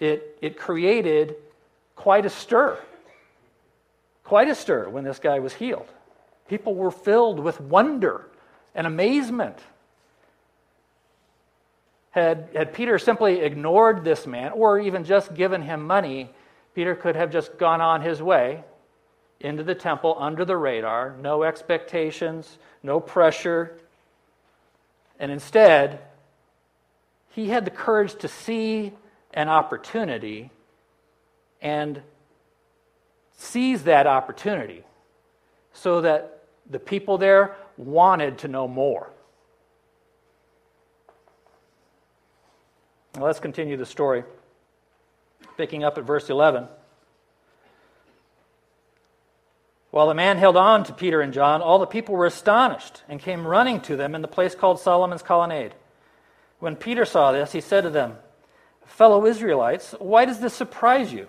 It, 0.00 0.38
it 0.40 0.56
created 0.56 1.36
quite 2.00 2.24
a 2.24 2.30
stir. 2.30 2.78
Quite 4.24 4.48
a 4.48 4.54
stir 4.54 4.88
when 4.88 5.04
this 5.04 5.18
guy 5.18 5.38
was 5.38 5.52
healed. 5.52 5.88
People 6.48 6.74
were 6.74 6.90
filled 6.90 7.38
with 7.38 7.60
wonder 7.60 8.26
and 8.74 8.86
amazement. 8.86 9.58
Had, 12.12 12.48
had 12.56 12.72
Peter 12.72 12.98
simply 12.98 13.40
ignored 13.40 14.02
this 14.02 14.26
man 14.26 14.52
or 14.52 14.80
even 14.80 15.04
just 15.04 15.34
given 15.34 15.60
him 15.60 15.86
money, 15.86 16.30
Peter 16.74 16.94
could 16.94 17.16
have 17.16 17.30
just 17.30 17.58
gone 17.58 17.82
on 17.82 18.00
his 18.00 18.22
way 18.22 18.64
into 19.38 19.62
the 19.62 19.74
temple 19.74 20.16
under 20.18 20.46
the 20.46 20.56
radar, 20.56 21.14
no 21.20 21.42
expectations, 21.42 22.58
no 22.82 22.98
pressure. 22.98 23.76
And 25.18 25.30
instead, 25.30 26.00
he 27.28 27.50
had 27.50 27.66
the 27.66 27.70
courage 27.70 28.14
to 28.16 28.28
see 28.28 28.92
an 29.34 29.50
opportunity 29.50 30.50
and 31.62 32.02
seize 33.36 33.84
that 33.84 34.06
opportunity 34.06 34.84
so 35.72 36.00
that 36.00 36.44
the 36.68 36.78
people 36.78 37.18
there 37.18 37.56
wanted 37.76 38.38
to 38.38 38.48
know 38.48 38.68
more. 38.68 39.10
Now 43.16 43.24
let's 43.24 43.40
continue 43.40 43.76
the 43.76 43.86
story, 43.86 44.24
picking 45.56 45.82
up 45.82 45.98
at 45.98 46.04
verse 46.04 46.30
11. 46.30 46.68
While 49.90 50.06
the 50.06 50.14
man 50.14 50.38
held 50.38 50.56
on 50.56 50.84
to 50.84 50.92
Peter 50.92 51.20
and 51.20 51.32
John, 51.32 51.62
all 51.62 51.80
the 51.80 51.86
people 51.86 52.14
were 52.14 52.26
astonished 52.26 53.02
and 53.08 53.18
came 53.18 53.44
running 53.44 53.80
to 53.82 53.96
them 53.96 54.14
in 54.14 54.22
the 54.22 54.28
place 54.28 54.54
called 54.54 54.78
Solomon's 54.78 55.22
Colonnade. 55.22 55.74
When 56.60 56.76
Peter 56.76 57.04
saw 57.04 57.32
this, 57.32 57.50
he 57.52 57.60
said 57.60 57.82
to 57.82 57.90
them, 57.90 58.16
Fellow 58.84 59.26
Israelites, 59.26 59.94
why 59.98 60.24
does 60.26 60.38
this 60.38 60.54
surprise 60.54 61.12
you? 61.12 61.28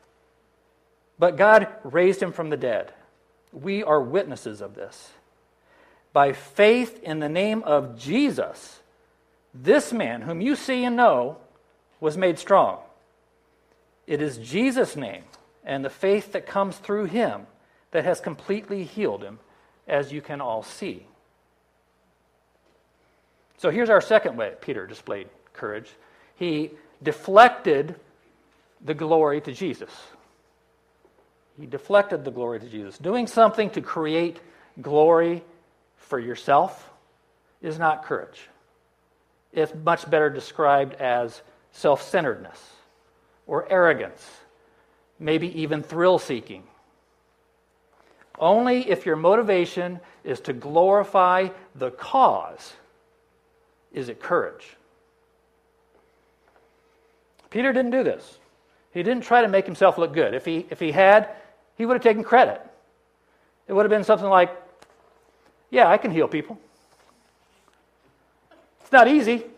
but 1.21 1.37
God 1.37 1.67
raised 1.83 2.19
him 2.19 2.31
from 2.31 2.49
the 2.49 2.57
dead. 2.57 2.91
We 3.53 3.83
are 3.83 4.01
witnesses 4.01 4.59
of 4.59 4.73
this. 4.73 5.11
By 6.13 6.33
faith 6.33 6.99
in 7.03 7.19
the 7.19 7.29
name 7.29 7.61
of 7.61 7.95
Jesus, 7.95 8.79
this 9.53 9.93
man, 9.93 10.23
whom 10.23 10.41
you 10.41 10.55
see 10.55 10.83
and 10.83 10.95
know, 10.95 11.37
was 11.99 12.17
made 12.17 12.39
strong. 12.39 12.79
It 14.07 14.19
is 14.19 14.39
Jesus' 14.39 14.95
name 14.95 15.25
and 15.63 15.85
the 15.85 15.91
faith 15.91 16.31
that 16.31 16.47
comes 16.47 16.77
through 16.77 17.05
him 17.05 17.45
that 17.91 18.03
has 18.03 18.19
completely 18.19 18.83
healed 18.83 19.21
him, 19.21 19.37
as 19.87 20.11
you 20.11 20.21
can 20.21 20.41
all 20.41 20.63
see. 20.63 21.05
So 23.59 23.69
here's 23.69 23.91
our 23.91 24.01
second 24.01 24.37
way 24.37 24.53
Peter 24.59 24.87
displayed 24.87 25.29
courage. 25.53 25.91
He 26.35 26.71
deflected 27.03 27.93
the 28.83 28.95
glory 28.95 29.39
to 29.41 29.53
Jesus. 29.53 29.91
He 31.61 31.67
deflected 31.67 32.25
the 32.25 32.31
glory 32.31 32.59
to 32.59 32.67
Jesus. 32.67 32.97
Doing 32.97 33.27
something 33.27 33.69
to 33.69 33.81
create 33.81 34.39
glory 34.81 35.43
for 35.95 36.17
yourself 36.17 36.89
is 37.61 37.77
not 37.77 38.03
courage. 38.03 38.49
It's 39.53 39.71
much 39.75 40.09
better 40.09 40.31
described 40.31 40.95
as 40.95 41.39
self 41.71 42.01
centeredness 42.01 42.59
or 43.45 43.71
arrogance, 43.71 44.27
maybe 45.19 45.61
even 45.61 45.83
thrill 45.83 46.17
seeking. 46.17 46.63
Only 48.39 48.89
if 48.89 49.05
your 49.05 49.15
motivation 49.15 49.99
is 50.23 50.39
to 50.41 50.53
glorify 50.53 51.49
the 51.75 51.91
cause 51.91 52.73
is 53.93 54.09
it 54.09 54.19
courage? 54.19 54.77
Peter 57.51 57.71
didn't 57.71 57.91
do 57.91 58.03
this. 58.03 58.39
He 58.93 59.03
didn't 59.03 59.25
try 59.25 59.41
to 59.41 59.47
make 59.47 59.65
himself 59.65 59.99
look 59.99 60.13
good. 60.13 60.33
If 60.33 60.45
he, 60.45 60.65
if 60.71 60.79
he 60.79 60.91
had, 60.91 61.29
he 61.81 61.85
would 61.87 61.95
have 61.95 62.03
taken 62.03 62.23
credit. 62.23 62.61
It 63.67 63.73
would 63.73 63.85
have 63.85 63.89
been 63.89 64.03
something 64.03 64.29
like, 64.29 64.55
Yeah, 65.71 65.87
I 65.87 65.97
can 65.97 66.11
heal 66.11 66.27
people. 66.27 66.59
It's 68.81 68.91
not 68.91 69.07
easy, 69.07 69.33
it 69.33 69.49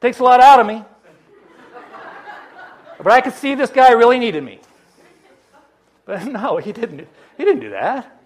takes 0.00 0.20
a 0.20 0.22
lot 0.22 0.38
out 0.38 0.60
of 0.60 0.66
me. 0.68 0.84
but 2.98 3.10
I 3.12 3.20
could 3.20 3.32
see 3.32 3.56
this 3.56 3.70
guy 3.70 3.90
really 3.90 4.20
needed 4.20 4.44
me. 4.44 4.60
But 6.04 6.24
no, 6.40 6.58
he 6.58 6.72
didn't. 6.72 7.08
He 7.36 7.44
didn't 7.44 7.62
do 7.62 7.70
that. 7.70 8.22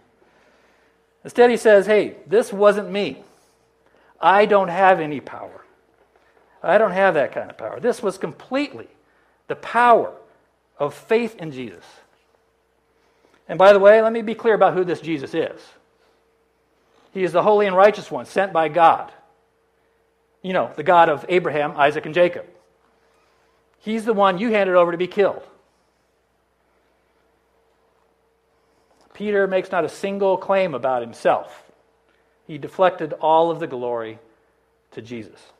Instead, 1.25 1.49
he 1.49 1.57
says, 1.57 1.87
Hey, 1.87 2.17
this 2.27 2.53
wasn't 2.53 2.91
me. 2.91 3.23
I 4.21 4.45
don't 4.45 4.69
have 4.69 5.01
any 5.01 5.21
power. 5.21 5.65
I 6.63 6.77
don't 6.77 6.93
have 6.93 7.15
that 7.15 7.33
kind 7.33 7.49
of 7.49 7.57
power. 7.57 7.81
This 7.81 8.03
was 8.03 8.19
completely 8.19 8.89
the 9.49 9.57
power 9.57 10.13
of 10.79 10.93
faith 10.93 11.37
in 11.37 11.53
Jesus. 11.53 11.85
And 13.53 13.59
by 13.59 13.75
the 13.75 13.79
way, 13.79 14.01
let 14.01 14.15
me 14.15 14.23
be 14.23 14.35
clear 14.35 14.55
about 14.55 14.73
who 14.73 14.83
this 14.83 15.03
Jesus 15.03 15.35
is. 15.35 15.61
He 17.13 17.23
is 17.23 17.33
the 17.33 17.43
holy 17.43 17.67
and 17.67 17.77
righteous 17.77 18.11
one 18.11 18.25
sent 18.25 18.51
by 18.51 18.69
God. 18.69 19.13
You 20.41 20.55
know, 20.55 20.73
the 20.75 20.83
God 20.83 21.11
of 21.11 21.27
Abraham, 21.29 21.77
Isaac, 21.77 22.07
and 22.07 22.15
Jacob. 22.15 22.47
He's 23.81 24.07
the 24.07 24.15
one 24.15 24.39
you 24.39 24.53
handed 24.53 24.75
over 24.75 24.91
to 24.91 24.97
be 24.97 25.07
killed. 25.07 25.43
Peter 29.13 29.47
makes 29.47 29.71
not 29.71 29.85
a 29.85 29.89
single 29.91 30.39
claim 30.39 30.73
about 30.73 31.03
himself 31.03 31.71
he 32.47 32.57
deflected 32.57 33.13
all 33.21 33.51
of 33.51 33.61
the 33.61 33.67
glory 33.67 34.19
to 34.93 35.03
Jesus. 35.03 35.53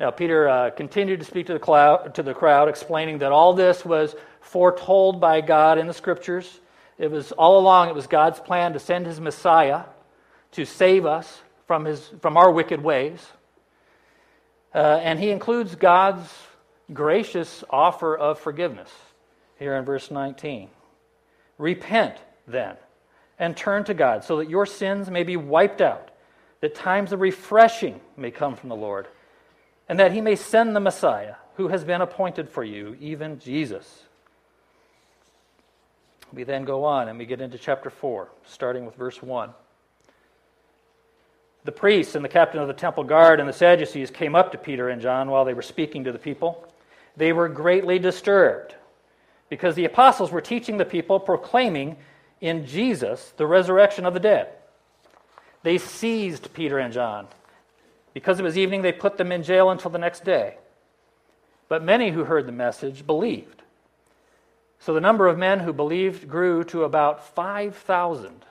Now, 0.00 0.10
Peter 0.10 0.48
uh, 0.48 0.70
continued 0.70 1.20
to 1.20 1.26
speak 1.26 1.46
to 1.48 1.52
the, 1.52 1.58
cloud, 1.58 2.14
to 2.14 2.22
the 2.22 2.32
crowd, 2.32 2.70
explaining 2.70 3.18
that 3.18 3.32
all 3.32 3.52
this 3.52 3.84
was 3.84 4.16
foretold 4.40 5.20
by 5.20 5.42
God 5.42 5.76
in 5.76 5.86
the 5.86 5.92
scriptures. 5.92 6.60
It 6.96 7.10
was 7.10 7.32
all 7.32 7.58
along, 7.58 7.90
it 7.90 7.94
was 7.94 8.06
God's 8.06 8.40
plan 8.40 8.72
to 8.72 8.78
send 8.78 9.04
his 9.04 9.20
Messiah 9.20 9.84
to 10.52 10.64
save 10.64 11.04
us 11.04 11.42
from, 11.66 11.84
his, 11.84 12.10
from 12.22 12.38
our 12.38 12.50
wicked 12.50 12.82
ways. 12.82 13.24
Uh, 14.74 14.78
and 15.02 15.18
he 15.18 15.30
includes 15.30 15.74
God's 15.74 16.32
gracious 16.94 17.62
offer 17.68 18.16
of 18.16 18.38
forgiveness 18.38 18.90
here 19.58 19.76
in 19.76 19.84
verse 19.84 20.10
19. 20.10 20.70
Repent 21.58 22.16
then 22.46 22.76
and 23.38 23.54
turn 23.54 23.84
to 23.84 23.92
God 23.92 24.24
so 24.24 24.38
that 24.38 24.48
your 24.48 24.64
sins 24.64 25.10
may 25.10 25.24
be 25.24 25.36
wiped 25.36 25.82
out, 25.82 26.10
that 26.62 26.74
times 26.74 27.12
of 27.12 27.20
refreshing 27.20 28.00
may 28.16 28.30
come 28.30 28.56
from 28.56 28.70
the 28.70 28.76
Lord, 28.76 29.06
and 29.90 29.98
that 29.98 30.12
he 30.12 30.20
may 30.20 30.36
send 30.36 30.76
the 30.76 30.80
Messiah, 30.80 31.34
who 31.56 31.66
has 31.66 31.82
been 31.82 32.00
appointed 32.00 32.48
for 32.48 32.62
you, 32.62 32.96
even 33.00 33.40
Jesus. 33.40 34.04
We 36.32 36.44
then 36.44 36.64
go 36.64 36.84
on 36.84 37.08
and 37.08 37.18
we 37.18 37.26
get 37.26 37.40
into 37.40 37.58
chapter 37.58 37.90
4, 37.90 38.28
starting 38.46 38.86
with 38.86 38.94
verse 38.94 39.20
1. 39.20 39.50
The 41.64 41.72
priests 41.72 42.14
and 42.14 42.24
the 42.24 42.28
captain 42.28 42.60
of 42.60 42.68
the 42.68 42.72
temple 42.72 43.02
guard 43.02 43.40
and 43.40 43.48
the 43.48 43.52
Sadducees 43.52 44.12
came 44.12 44.36
up 44.36 44.52
to 44.52 44.58
Peter 44.58 44.88
and 44.88 45.02
John 45.02 45.28
while 45.28 45.44
they 45.44 45.54
were 45.54 45.60
speaking 45.60 46.04
to 46.04 46.12
the 46.12 46.20
people. 46.20 46.72
They 47.16 47.32
were 47.32 47.48
greatly 47.48 47.98
disturbed 47.98 48.76
because 49.48 49.74
the 49.74 49.86
apostles 49.86 50.30
were 50.30 50.40
teaching 50.40 50.76
the 50.76 50.84
people, 50.84 51.18
proclaiming 51.18 51.96
in 52.40 52.64
Jesus 52.64 53.32
the 53.36 53.46
resurrection 53.46 54.06
of 54.06 54.14
the 54.14 54.20
dead. 54.20 54.50
They 55.64 55.78
seized 55.78 56.54
Peter 56.54 56.78
and 56.78 56.92
John. 56.92 57.26
Because 58.12 58.40
it 58.40 58.42
was 58.42 58.58
evening, 58.58 58.82
they 58.82 58.92
put 58.92 59.16
them 59.16 59.32
in 59.32 59.42
jail 59.42 59.70
until 59.70 59.90
the 59.90 59.98
next 59.98 60.24
day. 60.24 60.56
But 61.68 61.84
many 61.84 62.10
who 62.10 62.24
heard 62.24 62.46
the 62.46 62.52
message 62.52 63.06
believed. 63.06 63.62
So 64.80 64.94
the 64.94 65.00
number 65.00 65.28
of 65.28 65.38
men 65.38 65.60
who 65.60 65.72
believed 65.72 66.28
grew 66.28 66.64
to 66.64 66.84
about 66.84 67.34
5,000. 67.34 68.44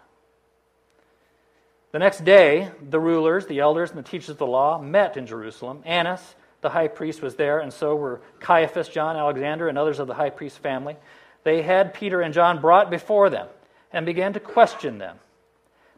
The 1.91 1.99
next 1.99 2.23
day, 2.23 2.69
the 2.87 2.99
rulers, 2.99 3.47
the 3.47 3.59
elders, 3.59 3.89
and 3.89 3.97
the 3.97 4.03
teachers 4.03 4.29
of 4.29 4.37
the 4.37 4.45
law 4.45 4.79
met 4.79 5.17
in 5.17 5.25
Jerusalem. 5.25 5.81
Annas, 5.85 6.35
the 6.61 6.69
high 6.69 6.87
priest, 6.87 7.21
was 7.21 7.35
there, 7.35 7.59
and 7.59 7.73
so 7.73 7.95
were 7.95 8.21
Caiaphas, 8.39 8.89
John, 8.89 9.15
Alexander, 9.15 9.67
and 9.67 9.77
others 9.77 9.99
of 9.99 10.07
the 10.07 10.13
high 10.13 10.29
priest's 10.29 10.59
family. 10.59 10.95
They 11.43 11.63
had 11.63 11.93
Peter 11.93 12.21
and 12.21 12.33
John 12.33 12.61
brought 12.61 12.91
before 12.91 13.29
them 13.29 13.47
and 13.91 14.05
began 14.05 14.33
to 14.33 14.39
question 14.39 14.99
them. 14.99 15.17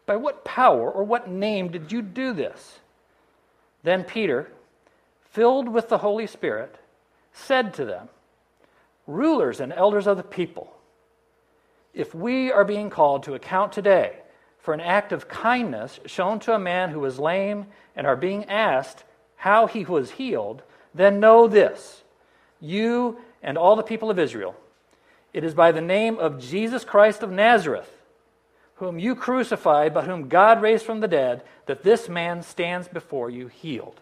By 0.05 0.15
what 0.15 0.45
power 0.45 0.89
or 0.89 1.03
what 1.03 1.29
name 1.29 1.69
did 1.71 1.91
you 1.91 2.01
do 2.01 2.33
this? 2.33 2.79
Then 3.83 4.03
Peter, 4.03 4.51
filled 5.31 5.69
with 5.69 5.89
the 5.89 5.99
Holy 5.99 6.27
Spirit, 6.27 6.75
said 7.33 7.73
to 7.75 7.85
them, 7.85 8.09
Rulers 9.07 9.59
and 9.59 9.73
elders 9.73 10.07
of 10.07 10.17
the 10.17 10.23
people, 10.23 10.73
if 11.93 12.13
we 12.15 12.51
are 12.51 12.63
being 12.63 12.89
called 12.89 13.23
to 13.23 13.33
account 13.33 13.73
today 13.73 14.17
for 14.59 14.73
an 14.73 14.79
act 14.79 15.11
of 15.11 15.27
kindness 15.27 15.99
shown 16.05 16.39
to 16.39 16.53
a 16.53 16.59
man 16.59 16.89
who 16.89 16.99
was 16.99 17.19
lame 17.19 17.65
and 17.95 18.05
are 18.07 18.15
being 18.15 18.45
asked 18.45 19.03
how 19.35 19.65
he 19.65 19.83
was 19.83 20.11
healed, 20.11 20.61
then 20.93 21.19
know 21.19 21.47
this 21.47 22.03
you 22.59 23.17
and 23.41 23.57
all 23.57 23.75
the 23.75 23.83
people 23.83 24.11
of 24.11 24.19
Israel. 24.19 24.55
It 25.33 25.43
is 25.43 25.53
by 25.53 25.71
the 25.71 25.81
name 25.81 26.19
of 26.19 26.39
Jesus 26.39 26.85
Christ 26.85 27.23
of 27.23 27.31
Nazareth 27.31 27.89
whom 28.81 28.97
you 28.97 29.13
crucified, 29.13 29.93
but 29.93 30.05
whom 30.05 30.27
God 30.27 30.59
raised 30.59 30.87
from 30.87 31.01
the 31.01 31.07
dead, 31.07 31.43
that 31.67 31.83
this 31.83 32.09
man 32.09 32.41
stands 32.41 32.87
before 32.87 33.29
you 33.29 33.45
healed. 33.45 34.01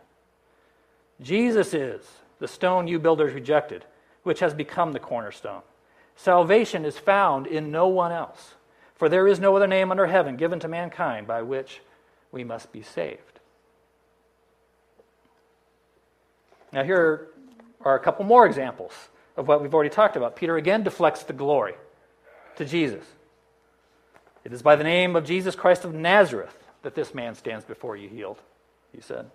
Jesus 1.22 1.74
is 1.74 2.02
the 2.40 2.48
stone 2.48 2.88
you 2.88 2.98
builders 2.98 3.34
rejected, 3.34 3.84
which 4.24 4.40
has 4.40 4.54
become 4.54 4.94
the 4.94 5.00
cornerstone. 5.00 5.64
Salvation 6.16 6.86
is 6.86 6.98
found 6.98 7.46
in 7.46 7.72
no 7.72 7.90
one 7.90 8.14
else, 8.14 8.54
for 8.96 9.10
there 9.10 9.28
is 9.28 9.38
no 9.38 9.54
other 9.54 9.68
name 9.68 9.92
under 9.92 10.08
heaven 10.08 10.38
given 10.38 10.62
to 10.62 10.70
mankind 10.70 11.28
by 11.28 11.42
which 11.42 11.82
we 12.32 12.46
must 12.46 12.72
be 12.72 12.82
saved. 12.82 13.42
Now, 16.72 16.86
here 16.86 17.28
are 17.82 17.96
a 17.96 18.00
couple 18.00 18.24
more 18.24 18.46
examples 18.46 18.94
of 19.36 19.46
what 19.46 19.62
we've 19.62 19.74
already 19.74 19.90
talked 19.90 20.16
about. 20.16 20.38
Peter 20.38 20.56
again 20.56 20.84
deflects 20.84 21.24
the 21.24 21.34
glory 21.34 21.74
to 22.56 22.64
Jesus. 22.64 23.04
It 24.44 24.54
is 24.54 24.62
by 24.62 24.76
the 24.76 24.84
name 24.84 25.16
of 25.16 25.26
Jesus 25.26 25.56
Christ 25.56 25.86
of 25.86 25.94
Nazareth 25.94 26.56
that 26.82 26.96
this 26.96 27.14
man 27.14 27.36
stands 27.36 27.66
before 27.66 27.98
you 27.98 28.08
healed, 28.08 28.40
he 28.94 29.02
said. 29.02 29.30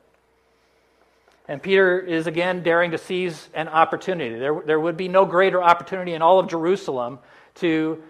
And 1.47 1.63
Peter 1.63 1.99
is 1.99 2.27
again 2.27 2.63
daring 2.63 2.93
to 2.93 2.99
seize 2.99 3.49
an 3.53 3.69
opportunity. 3.69 4.39
There, 4.39 4.63
there 4.65 4.81
would 4.81 4.97
be 4.97 5.09
no 5.09 5.27
greater 5.27 5.63
opportunity 5.63 6.15
in 6.15 6.23
all 6.23 6.39
of 6.39 6.49
Jerusalem 6.49 7.19
to 7.57 8.03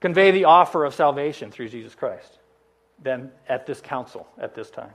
convey 0.00 0.30
the 0.30 0.46
offer 0.46 0.84
of 0.84 0.94
salvation 0.94 1.50
through 1.50 1.68
Jesus 1.68 1.94
Christ 1.94 2.38
than 3.02 3.30
at 3.48 3.66
this 3.66 3.80
council 3.80 4.26
at 4.38 4.54
this 4.54 4.70
time. 4.70 4.92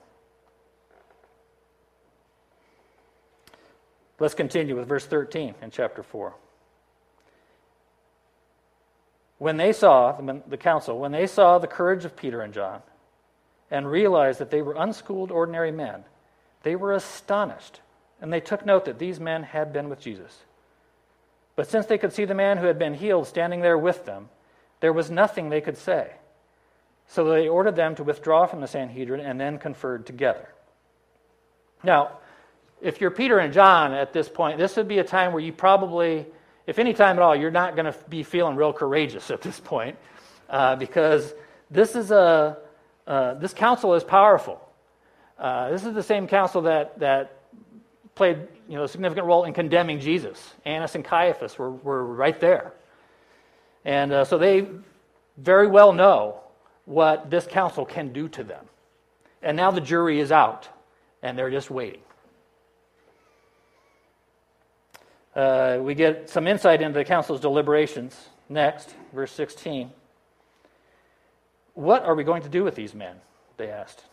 Let's 4.20 4.34
continue 4.34 4.76
with 4.76 4.88
verse 4.88 5.06
13 5.06 5.56
in 5.62 5.72
chapter 5.72 6.04
4 6.04 6.34
when 9.40 9.58
they 9.58 9.74
saw, 9.74 10.12
the 10.48 10.58
council, 10.58 11.00
when 11.00 11.12
they 11.12 11.26
saw 11.26 11.58
the 11.58 11.68
courage 11.68 12.06
of 12.06 12.16
Peter 12.16 12.42
and 12.42 12.54
John 12.54 12.82
and 13.72 13.90
realized 13.90 14.40
that 14.40 14.52
they 14.52 14.62
were 14.62 14.76
unschooled, 14.78 15.32
ordinary 15.32 15.72
men, 15.72 16.04
they 16.64 16.76
were 16.76 16.94
astonished, 16.94 17.80
and 18.22 18.32
they 18.32 18.42
took 18.42 18.66
note 18.66 18.86
that 18.86 19.00
these 19.00 19.20
men 19.20 19.44
had 19.44 19.72
been 19.72 19.90
with 19.90 20.02
Jesus. 20.02 20.44
But 21.56 21.70
since 21.70 21.86
they 21.86 21.98
could 21.98 22.14
see 22.14 22.26
the 22.26 22.34
man 22.34 22.58
who 22.58 22.68
had 22.68 22.78
been 22.78 22.94
healed 22.94 23.28
standing 23.28 23.62
there 23.62 23.78
with 23.78 24.06
them, 24.06 24.30
there 24.82 24.94
was 24.94 25.10
nothing 25.10 25.50
they 25.50 25.62
could 25.62 25.78
say. 25.78 26.12
So 27.08 27.24
they 27.26 27.48
ordered 27.48 27.76
them 27.76 27.96
to 27.96 28.04
withdraw 28.04 28.46
from 28.46 28.62
the 28.62 28.68
Sanhedrin 28.68 29.22
and 29.22 29.40
then 29.40 29.58
conferred 29.58 30.06
together. 30.06 30.50
Now, 31.84 32.20
if 32.82 33.00
you're 33.02 33.12
Peter 33.12 33.40
and 33.40 33.54
John 33.54 33.94
at 33.94 34.14
this 34.14 34.30
point, 34.30 34.58
this 34.58 34.76
would 34.76 34.88
be 34.88 35.00
a 35.00 35.04
time 35.04 35.32
where 35.32 35.42
you 35.42 35.54
probably 35.54 36.28
if 36.70 36.78
any 36.78 36.94
time 36.94 37.18
at 37.18 37.24
all, 37.24 37.36
you're 37.36 37.50
not 37.50 37.76
going 37.76 37.92
to 37.92 37.96
be 38.10 38.22
feeling 38.22 38.56
real 38.56 38.72
courageous 38.72 39.32
at 39.32 39.42
this 39.42 39.60
point 39.60 39.98
uh, 40.52 40.76
because 40.76 41.34
this 41.72 41.96
is 41.96 42.12
a 42.12 42.58
uh, 43.08 43.34
this 43.34 43.56
council 43.56 43.96
is 43.96 44.04
powerful. 44.04 44.62
Uh, 45.40 45.72
this 45.72 45.84
is 45.84 45.96
the 45.96 46.04
same 46.04 46.28
council 46.28 46.62
that 46.62 47.00
that 47.00 47.40
played 48.14 48.38
you 48.68 48.76
know 48.76 48.84
a 48.84 48.88
significant 48.88 49.26
role 49.26 49.46
in 49.46 49.54
condemning 49.54 50.00
Jesus. 50.00 50.54
Annas 50.64 50.94
and 50.94 51.04
Caiaphas 51.04 51.58
were 51.58 51.72
were 51.72 52.06
right 52.06 52.40
there, 52.40 52.72
and 53.84 54.12
uh, 54.12 54.24
so 54.24 54.38
they 54.38 54.68
very 55.38 55.68
well 55.68 55.92
know 55.92 56.40
what 56.86 57.32
this 57.32 57.48
council 57.48 57.84
can 57.84 58.14
do 58.14 58.30
to 58.30 58.44
them. 58.44 58.64
And 59.42 59.58
now 59.58 59.72
the 59.72 59.82
jury 59.82 60.20
is 60.20 60.32
out, 60.32 60.68
and 61.24 61.36
they're 61.36 61.50
just 61.50 61.72
waiting. 61.72 62.02
Uh, 65.40 65.80
we 65.82 65.96
get 65.96 66.30
some 66.30 66.48
insight 66.48 66.82
into 66.82 67.00
the 67.00 67.06
council's 67.06 67.40
deliberations 67.40 68.28
next, 68.50 68.94
verse 69.14 69.32
16. 69.32 69.90
What 71.76 72.04
are 72.04 72.14
we 72.14 72.26
going 72.26 72.42
to 72.42 72.50
do 72.50 72.66
with 72.66 72.76
these 72.76 72.94
men? 72.94 73.16
They 73.56 73.70
asked. 73.70 74.04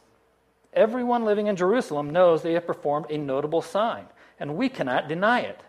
Everyone 0.73 1.25
living 1.25 1.49
in 1.49 1.57
Jerusalem 1.57 2.11
knows 2.11 2.43
they 2.43 2.53
have 2.53 2.65
performed 2.65 3.07
a 3.11 3.19
notable 3.19 3.61
sign, 3.61 4.05
and 4.39 4.57
we 4.57 4.69
cannot 4.69 5.09
deny 5.09 5.41
it. 5.41 5.61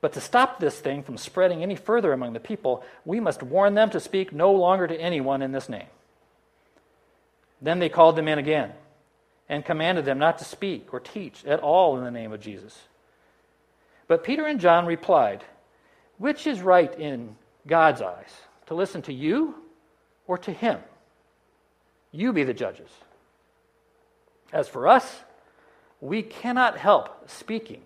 But 0.00 0.12
to 0.12 0.20
stop 0.20 0.60
this 0.60 0.78
thing 0.78 1.02
from 1.02 1.16
spreading 1.16 1.64
any 1.64 1.74
further 1.74 2.12
among 2.12 2.32
the 2.32 2.38
people, 2.38 2.84
we 3.04 3.18
must 3.18 3.42
warn 3.42 3.74
them 3.74 3.90
to 3.90 3.98
speak 3.98 4.32
no 4.32 4.52
longer 4.52 4.86
to 4.86 5.00
anyone 5.00 5.42
in 5.42 5.50
this 5.50 5.68
name. 5.68 5.88
Then 7.60 7.80
they 7.80 7.88
called 7.88 8.14
them 8.14 8.28
in 8.28 8.38
again 8.38 8.70
and 9.48 9.64
commanded 9.64 10.04
them 10.04 10.20
not 10.20 10.38
to 10.38 10.44
speak 10.44 10.94
or 10.94 11.00
teach 11.00 11.44
at 11.44 11.58
all 11.58 11.98
in 11.98 12.04
the 12.04 12.12
name 12.12 12.32
of 12.32 12.40
Jesus. 12.40 12.82
But 14.08 14.24
Peter 14.24 14.46
and 14.46 14.58
John 14.58 14.86
replied, 14.86 15.44
Which 16.16 16.46
is 16.46 16.60
right 16.62 16.92
in 16.98 17.36
God's 17.66 18.02
eyes, 18.02 18.32
to 18.66 18.74
listen 18.74 19.02
to 19.02 19.12
you 19.12 19.54
or 20.26 20.38
to 20.38 20.50
him? 20.50 20.80
You 22.10 22.32
be 22.32 22.42
the 22.42 22.54
judges. 22.54 22.88
As 24.52 24.66
for 24.66 24.88
us, 24.88 25.20
we 26.00 26.22
cannot 26.22 26.78
help 26.78 27.28
speaking 27.28 27.82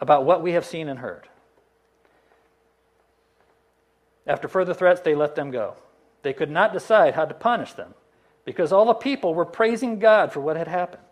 about 0.00 0.24
what 0.24 0.42
we 0.42 0.52
have 0.52 0.64
seen 0.64 0.88
and 0.88 0.98
heard. 0.98 1.28
After 4.26 4.48
further 4.48 4.72
threats, 4.72 5.00
they 5.02 5.14
let 5.14 5.34
them 5.34 5.50
go. 5.50 5.74
They 6.22 6.32
could 6.32 6.50
not 6.50 6.72
decide 6.72 7.14
how 7.14 7.26
to 7.26 7.34
punish 7.34 7.72
them 7.74 7.94
because 8.44 8.72
all 8.72 8.86
the 8.86 8.94
people 8.94 9.34
were 9.34 9.44
praising 9.44 9.98
God 9.98 10.32
for 10.32 10.40
what 10.40 10.56
had 10.56 10.68
happened. 10.68 11.02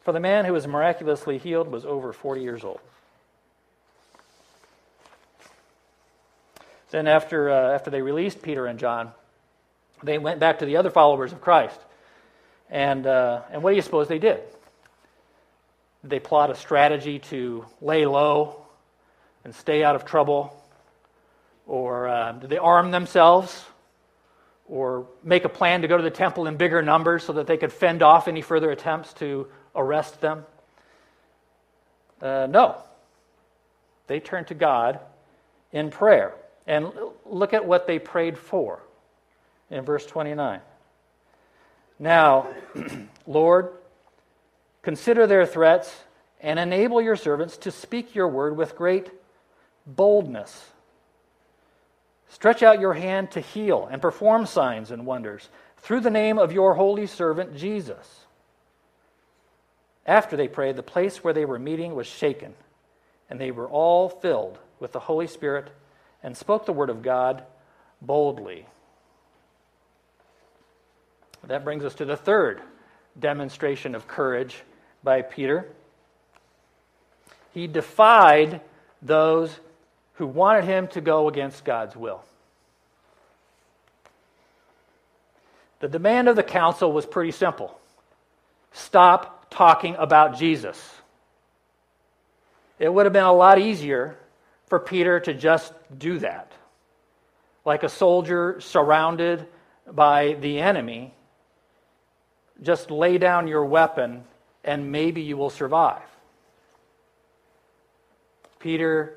For 0.00 0.12
the 0.12 0.20
man 0.20 0.44
who 0.44 0.52
was 0.52 0.66
miraculously 0.66 1.36
healed 1.36 1.68
was 1.68 1.84
over 1.84 2.12
40 2.12 2.40
years 2.40 2.64
old. 2.64 2.80
Then, 6.90 7.06
after, 7.06 7.50
uh, 7.50 7.74
after 7.74 7.90
they 7.90 8.02
released 8.02 8.42
Peter 8.42 8.66
and 8.66 8.78
John, 8.78 9.12
they 10.02 10.18
went 10.18 10.40
back 10.40 10.60
to 10.60 10.66
the 10.66 10.76
other 10.76 10.90
followers 10.90 11.32
of 11.32 11.40
Christ. 11.40 11.78
And, 12.70 13.06
uh, 13.06 13.42
and 13.50 13.62
what 13.62 13.70
do 13.70 13.76
you 13.76 13.82
suppose 13.82 14.08
they 14.08 14.18
did? 14.18 14.40
They 16.04 16.20
plot 16.20 16.50
a 16.50 16.54
strategy 16.54 17.18
to 17.30 17.64
lay 17.80 18.06
low 18.06 18.64
and 19.44 19.54
stay 19.54 19.82
out 19.82 19.96
of 19.96 20.04
trouble? 20.04 20.54
Or 21.66 22.08
uh, 22.08 22.32
did 22.32 22.50
they 22.50 22.58
arm 22.58 22.90
themselves? 22.90 23.64
Or 24.68 25.06
make 25.22 25.44
a 25.44 25.48
plan 25.48 25.82
to 25.82 25.88
go 25.88 25.96
to 25.96 26.02
the 26.02 26.10
temple 26.10 26.46
in 26.46 26.56
bigger 26.56 26.82
numbers 26.82 27.24
so 27.24 27.32
that 27.34 27.46
they 27.46 27.56
could 27.56 27.72
fend 27.72 28.02
off 28.02 28.28
any 28.28 28.42
further 28.42 28.70
attempts 28.70 29.12
to 29.14 29.46
arrest 29.74 30.20
them? 30.20 30.44
Uh, 32.20 32.46
no. 32.50 32.76
They 34.06 34.20
turned 34.20 34.48
to 34.48 34.54
God 34.54 35.00
in 35.72 35.90
prayer. 35.90 36.34
And 36.68 36.92
look 37.24 37.54
at 37.54 37.64
what 37.64 37.86
they 37.86 37.98
prayed 37.98 38.36
for 38.36 38.80
in 39.70 39.84
verse 39.84 40.04
29. 40.04 40.60
Now, 41.98 42.46
Lord, 43.26 43.70
consider 44.82 45.26
their 45.26 45.46
threats 45.46 45.92
and 46.40 46.58
enable 46.58 47.00
your 47.00 47.16
servants 47.16 47.56
to 47.56 47.70
speak 47.70 48.14
your 48.14 48.28
word 48.28 48.54
with 48.54 48.76
great 48.76 49.10
boldness. 49.86 50.70
Stretch 52.28 52.62
out 52.62 52.80
your 52.80 52.92
hand 52.92 53.30
to 53.30 53.40
heal 53.40 53.88
and 53.90 54.02
perform 54.02 54.44
signs 54.44 54.90
and 54.90 55.06
wonders 55.06 55.48
through 55.78 56.00
the 56.00 56.10
name 56.10 56.38
of 56.38 56.52
your 56.52 56.74
holy 56.74 57.06
servant 57.06 57.56
Jesus. 57.56 58.26
After 60.04 60.36
they 60.36 60.48
prayed, 60.48 60.76
the 60.76 60.82
place 60.82 61.24
where 61.24 61.32
they 61.32 61.46
were 61.46 61.58
meeting 61.58 61.94
was 61.94 62.06
shaken, 62.06 62.54
and 63.30 63.40
they 63.40 63.50
were 63.50 63.68
all 63.68 64.10
filled 64.10 64.58
with 64.78 64.92
the 64.92 65.00
Holy 65.00 65.26
Spirit 65.26 65.70
and 66.22 66.36
spoke 66.36 66.66
the 66.66 66.72
word 66.72 66.90
of 66.90 67.02
God 67.02 67.42
boldly. 68.02 68.66
That 71.44 71.64
brings 71.64 71.84
us 71.84 71.94
to 71.96 72.04
the 72.04 72.16
third 72.16 72.60
demonstration 73.18 73.94
of 73.94 74.08
courage 74.08 74.62
by 75.02 75.22
Peter. 75.22 75.66
He 77.54 77.66
defied 77.66 78.60
those 79.00 79.58
who 80.14 80.26
wanted 80.26 80.64
him 80.64 80.88
to 80.88 81.00
go 81.00 81.28
against 81.28 81.64
God's 81.64 81.96
will. 81.96 82.22
The 85.80 85.88
demand 85.88 86.28
of 86.28 86.36
the 86.36 86.42
council 86.42 86.92
was 86.92 87.06
pretty 87.06 87.30
simple 87.30 87.78
stop 88.72 89.46
talking 89.50 89.96
about 89.96 90.38
Jesus. 90.38 90.94
It 92.78 92.92
would 92.92 93.06
have 93.06 93.12
been 93.12 93.24
a 93.24 93.32
lot 93.32 93.58
easier 93.58 94.16
for 94.68 94.78
Peter 94.78 95.18
to 95.20 95.34
just 95.34 95.72
do 95.96 96.18
that. 96.18 96.52
Like 97.64 97.82
a 97.82 97.88
soldier 97.88 98.60
surrounded 98.60 99.46
by 99.90 100.34
the 100.40 100.60
enemy, 100.60 101.14
just 102.62 102.90
lay 102.90 103.18
down 103.18 103.48
your 103.48 103.64
weapon 103.64 104.24
and 104.64 104.92
maybe 104.92 105.22
you 105.22 105.36
will 105.36 105.50
survive. 105.50 106.02
Peter 108.58 109.16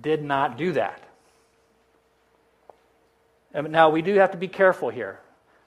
did 0.00 0.22
not 0.22 0.56
do 0.56 0.72
that. 0.72 1.02
Now, 3.54 3.90
we 3.90 4.00
do 4.02 4.14
have 4.14 4.30
to 4.30 4.38
be 4.38 4.48
careful 4.48 4.88
here. 4.88 5.20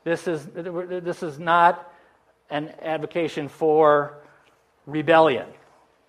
This 0.04 0.28
is, 0.28 0.46
this 0.46 1.24
is 1.24 1.40
not 1.40 1.92
an 2.50 2.74
advocation 2.82 3.48
for 3.48 4.18
rebellion 4.86 5.48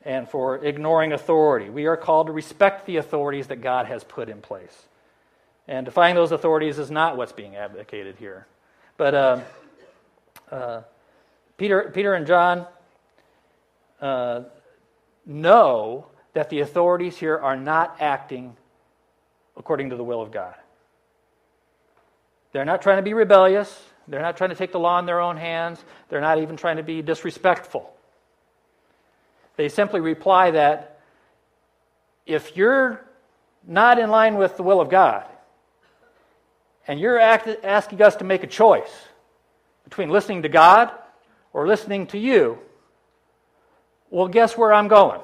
and 0.07 0.29
for 0.29 0.65
ignoring 0.65 1.13
authority. 1.13 1.69
We 1.69 1.87
are 1.87 1.97
called 1.97 2.29
to 2.29 2.33
respect 2.33 2.87
the 2.87 2.97
authorities 2.99 3.49
that 3.49 3.61
God 3.61 3.87
has 3.87 4.05
put 4.05 4.29
in 4.29 4.41
place. 4.41 4.85
And 5.67 5.85
defying 5.85 6.15
those 6.15 6.31
authorities 6.31 6.79
is 6.79 6.93
not 6.93 7.17
what's 7.17 7.33
being 7.33 7.57
advocated 7.57 8.15
here. 8.17 8.47
But 8.97 9.15
uh, 9.15 9.41
uh, 10.51 10.83
Peter, 11.57 11.91
Peter 11.93 12.15
and 12.15 12.25
John 12.25 12.67
uh, 14.01 14.43
know 15.27 16.07
that 16.35 16.51
the 16.51 16.61
authorities 16.61 17.17
here 17.17 17.37
are 17.37 17.57
not 17.57 17.97
acting 17.99 18.57
according 19.57 19.91
to 19.91 19.97
the 19.97 20.05
will 20.05 20.23
of 20.23 20.31
God. 20.31 20.55
They're 22.53 22.65
not 22.65 22.81
trying 22.81 22.99
to 22.99 23.03
be 23.03 23.13
rebellious. 23.13 23.83
They're 24.07 24.23
not 24.23 24.37
trying 24.37 24.51
to 24.51 24.57
take 24.57 24.71
the 24.71 24.79
law 24.79 25.01
in 25.01 25.07
their 25.07 25.21
own 25.21 25.37
hands. 25.37 25.85
They're 26.09 26.21
not 26.21 26.39
even 26.39 26.57
trying 26.57 26.77
to 26.77 26.85
be 26.85 27.03
disrespectful. 27.03 27.93
They 29.57 29.69
simply 29.69 30.01
reply 30.01 30.53
that 30.53 31.01
if 32.27 32.57
you're 32.57 33.05
not 33.67 33.99
in 33.99 34.11
line 34.11 34.37
with 34.37 34.57
the 34.57 34.63
will 34.63 34.81
of 34.81 34.89
God, 34.89 35.25
and 36.87 37.01
you're 37.01 37.19
act- 37.19 37.65
asking 37.65 38.03
us 38.03 38.17
to 38.17 38.25
make 38.25 38.45
a 38.45 38.47
choice 38.47 38.91
between 39.85 40.11
listening 40.11 40.43
to 40.43 40.49
God 40.49 40.93
or 41.53 41.67
listening 41.67 42.07
to 42.09 42.19
you, 42.19 42.59
well, 44.11 44.29
guess 44.29 44.57
where 44.57 44.73
I'm 44.73 44.89
going? 44.89 45.21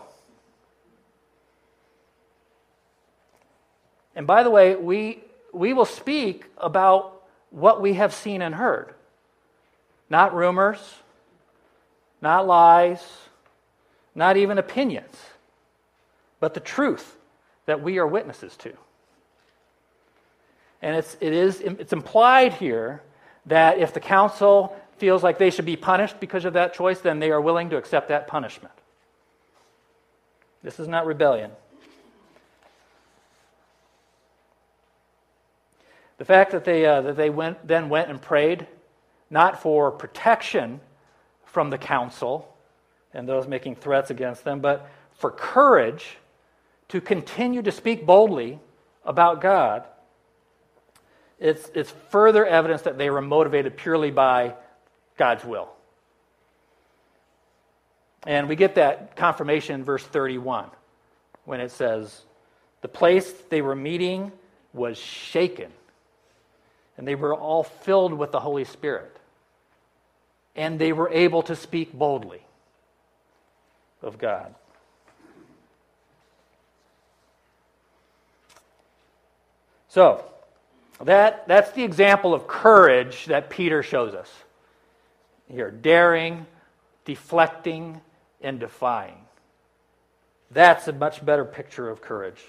And 4.14 4.26
by 4.26 4.42
the 4.42 4.50
way, 4.50 4.74
we, 4.74 5.22
we 5.52 5.72
will 5.72 5.84
speak 5.84 6.46
about 6.58 7.22
what 7.50 7.80
we 7.80 7.94
have 7.94 8.12
seen 8.12 8.42
and 8.42 8.54
heard, 8.54 8.94
not 10.10 10.34
rumors, 10.34 10.78
not 12.20 12.46
lies, 12.46 13.02
not 14.14 14.36
even 14.36 14.58
opinions, 14.58 15.16
but 16.40 16.54
the 16.54 16.60
truth 16.60 17.16
that 17.66 17.82
we 17.82 17.98
are 17.98 18.06
witnesses 18.06 18.56
to. 18.58 18.72
And 20.82 20.96
it's, 20.96 21.16
it 21.20 21.32
is, 21.32 21.60
it's 21.60 21.92
implied 21.92 22.54
here 22.54 23.02
that 23.46 23.78
if 23.78 23.94
the 23.94 24.00
council 24.00 24.76
feels 24.98 25.22
like 25.22 25.38
they 25.38 25.50
should 25.50 25.64
be 25.64 25.76
punished 25.76 26.20
because 26.20 26.44
of 26.44 26.54
that 26.54 26.74
choice, 26.74 27.00
then 27.00 27.18
they 27.18 27.30
are 27.30 27.40
willing 27.40 27.70
to 27.70 27.76
accept 27.76 28.08
that 28.08 28.26
punishment. 28.26 28.74
This 30.62 30.78
is 30.78 30.88
not 30.88 31.06
rebellion. 31.06 31.50
The 36.18 36.24
fact 36.24 36.52
that 36.52 36.64
they, 36.64 36.86
uh, 36.86 37.00
that 37.02 37.16
they 37.16 37.30
went, 37.30 37.66
then 37.66 37.88
went 37.88 38.10
and 38.10 38.20
prayed, 38.20 38.66
not 39.30 39.60
for 39.60 39.90
protection 39.90 40.80
from 41.44 41.70
the 41.70 41.78
council 41.78 42.48
and 43.14 43.28
those 43.28 43.46
making 43.46 43.76
threats 43.76 44.10
against 44.10 44.44
them, 44.44 44.60
but 44.60 44.88
for 45.14 45.30
courage 45.30 46.16
to 46.88 47.00
continue 47.00 47.62
to 47.62 47.72
speak 47.72 48.06
boldly 48.06 48.58
about 49.04 49.40
God, 49.40 49.84
it's, 51.38 51.70
it's 51.74 51.90
further 52.10 52.46
evidence 52.46 52.82
that 52.82 52.98
they 52.98 53.10
were 53.10 53.20
motivated 53.20 53.76
purely 53.76 54.10
by 54.10 54.54
God's 55.16 55.44
will. 55.44 55.68
And 58.24 58.48
we 58.48 58.54
get 58.54 58.76
that 58.76 59.16
confirmation 59.16 59.74
in 59.74 59.84
verse 59.84 60.04
31 60.04 60.70
when 61.44 61.60
it 61.60 61.72
says, 61.72 62.22
The 62.80 62.88
place 62.88 63.32
they 63.48 63.60
were 63.60 63.74
meeting 63.74 64.30
was 64.72 64.96
shaken 64.96 65.72
and 66.96 67.08
they 67.08 67.14
were 67.14 67.34
all 67.34 67.64
filled 67.64 68.12
with 68.12 68.30
the 68.32 68.40
Holy 68.40 68.64
Spirit. 68.64 69.16
And 70.54 70.78
they 70.78 70.92
were 70.92 71.10
able 71.10 71.42
to 71.44 71.56
speak 71.56 71.92
boldly 71.92 72.42
of 74.02 74.18
God. 74.18 74.54
So, 79.88 80.24
that, 81.02 81.46
that's 81.48 81.72
the 81.72 81.82
example 81.82 82.32
of 82.32 82.46
courage 82.46 83.26
that 83.26 83.50
Peter 83.50 83.82
shows 83.82 84.14
us 84.14 84.30
here 85.48 85.70
daring, 85.70 86.46
deflecting, 87.04 88.00
and 88.40 88.58
defying. 88.58 89.18
That's 90.50 90.88
a 90.88 90.92
much 90.92 91.24
better 91.24 91.44
picture 91.44 91.90
of 91.90 92.00
courage. 92.00 92.40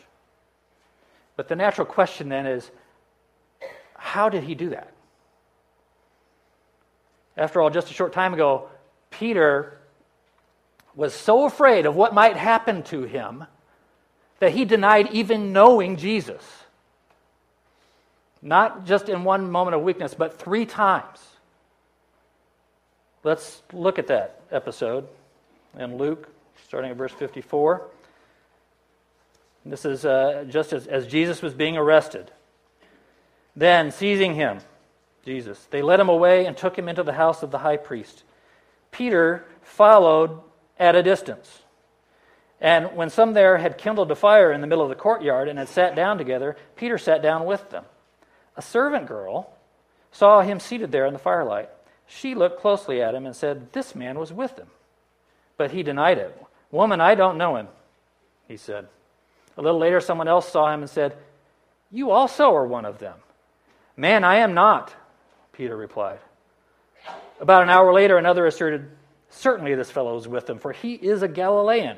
But 1.35 1.47
the 1.47 1.55
natural 1.55 1.85
question 1.85 2.29
then 2.29 2.45
is 2.45 2.69
how 3.95 4.29
did 4.29 4.43
he 4.43 4.55
do 4.55 4.69
that? 4.69 4.93
After 7.35 7.61
all, 7.61 7.69
just 7.69 7.89
a 7.89 7.93
short 7.93 8.13
time 8.13 8.33
ago, 8.33 8.69
Peter 9.09 9.79
was 10.95 11.13
so 11.13 11.45
afraid 11.45 11.85
of 11.85 11.95
what 11.95 12.13
might 12.13 12.37
happen 12.37 12.83
to 12.83 13.03
him 13.03 13.45
that 14.39 14.51
he 14.51 14.65
denied 14.65 15.09
even 15.11 15.53
knowing 15.53 15.97
Jesus. 15.97 16.43
Not 18.41 18.85
just 18.85 19.09
in 19.09 19.23
one 19.23 19.49
moment 19.49 19.75
of 19.75 19.81
weakness, 19.81 20.13
but 20.13 20.37
three 20.37 20.65
times. 20.65 21.19
Let's 23.23 23.61
look 23.71 23.97
at 23.99 24.07
that 24.07 24.41
episode 24.51 25.07
in 25.79 25.97
Luke, 25.97 26.27
starting 26.65 26.91
at 26.91 26.97
verse 26.97 27.13
54. 27.13 27.87
This 29.65 29.85
is 29.85 30.03
uh, 30.03 30.45
just 30.49 30.73
as, 30.73 30.87
as 30.87 31.07
Jesus 31.07 31.41
was 31.41 31.53
being 31.53 31.77
arrested. 31.77 32.31
Then, 33.55 33.91
seizing 33.91 34.35
him, 34.35 34.59
Jesus, 35.25 35.65
they 35.69 35.81
led 35.81 36.01
him 36.01 36.09
away 36.09 36.45
and 36.45 36.57
took 36.57 36.77
him 36.77 36.89
into 36.89 37.03
the 37.03 37.13
house 37.13 37.43
of 37.43 37.51
the 37.51 37.59
high 37.59 37.77
priest. 37.77 38.23
Peter 38.91 39.45
followed 39.61 40.41
at 40.79 40.95
a 40.95 41.03
distance. 41.03 41.63
And 42.61 42.95
when 42.95 43.09
some 43.09 43.33
there 43.33 43.57
had 43.57 43.77
kindled 43.77 44.09
a 44.11 44.15
fire 44.15 44.51
in 44.51 44.61
the 44.61 44.67
middle 44.67 44.83
of 44.83 44.89
the 44.89 44.95
courtyard 44.95 45.49
and 45.49 45.59
had 45.59 45.67
sat 45.67 45.95
down 45.95 46.17
together, 46.17 46.55
Peter 46.75 46.97
sat 46.97 47.21
down 47.21 47.45
with 47.45 47.69
them. 47.69 47.83
A 48.55 48.61
servant 48.61 49.07
girl 49.07 49.53
saw 50.11 50.41
him 50.41 50.59
seated 50.59 50.91
there 50.91 51.05
in 51.05 51.13
the 51.13 51.19
firelight. 51.19 51.69
She 52.07 52.35
looked 52.35 52.61
closely 52.61 53.01
at 53.01 53.15
him 53.15 53.25
and 53.25 53.35
said, 53.35 53.73
This 53.73 53.95
man 53.95 54.17
was 54.19 54.31
with 54.31 54.57
him. 54.57 54.67
But 55.57 55.71
he 55.71 55.83
denied 55.83 56.17
it. 56.17 56.41
Woman, 56.71 57.01
I 57.01 57.15
don't 57.15 57.37
know 57.37 57.55
him, 57.55 57.67
he 58.47 58.57
said. 58.57 58.87
A 59.57 59.61
little 59.61 59.79
later, 59.79 59.99
someone 59.99 60.27
else 60.27 60.51
saw 60.51 60.73
him 60.73 60.81
and 60.81 60.89
said, 60.89 61.15
You 61.91 62.11
also 62.11 62.55
are 62.55 62.65
one 62.65 62.85
of 62.85 62.99
them. 62.99 63.15
Man, 63.95 64.23
I 64.23 64.37
am 64.37 64.53
not, 64.53 64.93
Peter 65.51 65.75
replied. 65.75 66.19
About 67.39 67.63
an 67.63 67.69
hour 67.69 67.93
later, 67.93 68.17
another 68.17 68.45
asserted, 68.45 68.89
Certainly 69.35 69.75
this 69.75 69.89
fellow 69.89 70.15
is 70.17 70.27
with 70.27 70.45
them, 70.45 70.59
for 70.59 70.71
he 70.71 70.93
is 70.93 71.23
a 71.23 71.27
Galilean. 71.27 71.97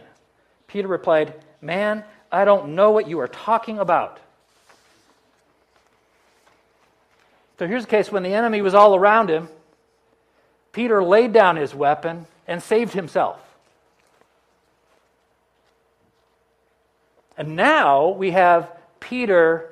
Peter 0.68 0.88
replied, 0.88 1.34
Man, 1.62 2.04
I 2.32 2.46
don't 2.46 2.76
know 2.76 2.92
what 2.92 3.08
you 3.08 3.20
are 3.20 3.28
talking 3.28 3.78
about. 3.78 4.20
So 7.60 7.68
here's 7.68 7.84
the 7.84 7.90
case 7.90 8.12
when 8.12 8.24
the 8.24 8.34
enemy 8.34 8.62
was 8.62 8.74
all 8.74 8.96
around 8.96 9.30
him, 9.30 9.50
Peter 10.72 11.04
laid 11.04 11.34
down 11.34 11.56
his 11.56 11.76
weapon 11.76 12.26
and 12.48 12.64
saved 12.64 12.94
himself. 12.94 13.40
And 17.38 17.56
now 17.56 18.10
we 18.10 18.32
have 18.32 18.72
Peter 19.00 19.72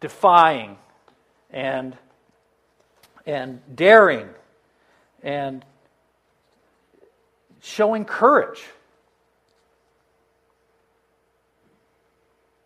defying 0.00 0.78
and, 1.50 1.96
and 3.26 3.60
daring 3.74 4.28
and 5.22 5.64
showing 7.60 8.04
courage. 8.04 8.62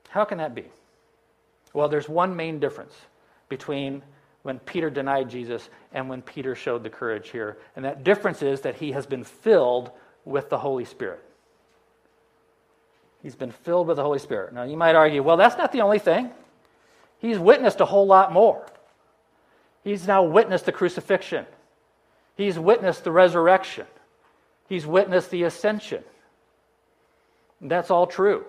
How 0.09 0.25
can 0.25 0.38
that 0.38 0.55
be? 0.55 0.65
Well, 1.73 1.88
there's 1.88 2.09
one 2.09 2.37
main 2.37 2.61
difference 2.61 2.95
between 3.49 4.03
when 4.43 4.59
Peter 4.59 4.91
denied 4.91 5.31
Jesus 5.31 5.71
and 5.93 6.09
when 6.09 6.21
Peter 6.21 6.55
showed 6.55 6.83
the 6.83 6.91
courage 6.91 7.31
here. 7.31 7.59
And 7.77 7.85
that 7.85 8.05
difference 8.05 8.43
is 8.43 8.61
that 8.62 8.75
he 8.75 8.93
has 8.93 9.07
been 9.07 9.25
filled 9.25 9.91
with 10.25 10.51
the 10.51 10.59
Holy 10.59 10.85
Spirit. 10.85 11.23
He's 13.23 13.37
been 13.37 13.53
filled 13.53 13.87
with 13.87 13.97
the 13.97 14.03
Holy 14.03 14.19
Spirit. 14.19 14.53
Now, 14.53 14.65
you 14.65 14.77
might 14.77 14.97
argue, 14.97 15.23
well, 15.23 15.37
that's 15.37 15.57
not 15.57 15.73
the 15.73 15.81
only 15.81 16.01
thing. 16.01 16.31
He's 17.19 17.38
witnessed 17.38 17.81
a 17.81 17.85
whole 17.85 18.07
lot 18.07 18.33
more. 18.33 18.67
He's 19.85 20.07
now 20.07 20.25
witnessed 20.25 20.67
the 20.67 20.73
crucifixion, 20.73 21.47
he's 22.37 22.59
witnessed 22.59 23.05
the 23.05 23.12
resurrection, 23.12 23.87
he's 24.68 24.87
witnessed 24.87 25.31
the 25.31 25.45
ascension. 25.45 26.03
That's 27.61 27.90
all 27.90 28.07
true. 28.07 28.45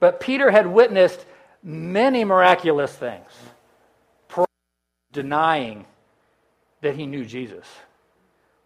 But 0.00 0.20
Peter 0.20 0.50
had 0.50 0.66
witnessed 0.66 1.24
many 1.62 2.24
miraculous 2.24 2.92
things, 2.94 3.30
denying 5.12 5.86
that 6.82 6.96
he 6.96 7.06
knew 7.06 7.24
Jesus, 7.24 7.66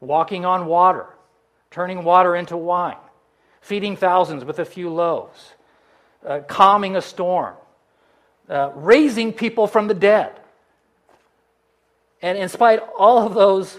walking 0.01 0.45
on 0.45 0.67
water, 0.67 1.07
turning 1.71 2.03
water 2.03 2.35
into 2.35 2.57
wine, 2.57 2.97
feeding 3.61 3.95
thousands 3.97 4.45
with 4.45 4.59
a 4.59 4.65
few 4.65 4.91
loaves, 4.91 5.53
uh, 6.27 6.41
calming 6.49 6.97
a 6.97 7.03
storm, 7.03 7.55
uh, 8.49 8.73
raising 8.75 9.33
people 9.33 9.67
from 9.67 9.87
the 9.87 9.95
dead. 9.95 10.33
And 12.23 12.37
in 12.37 12.49
spite 12.49 12.81
all 12.99 13.27
of 13.27 13.35
those 13.35 13.79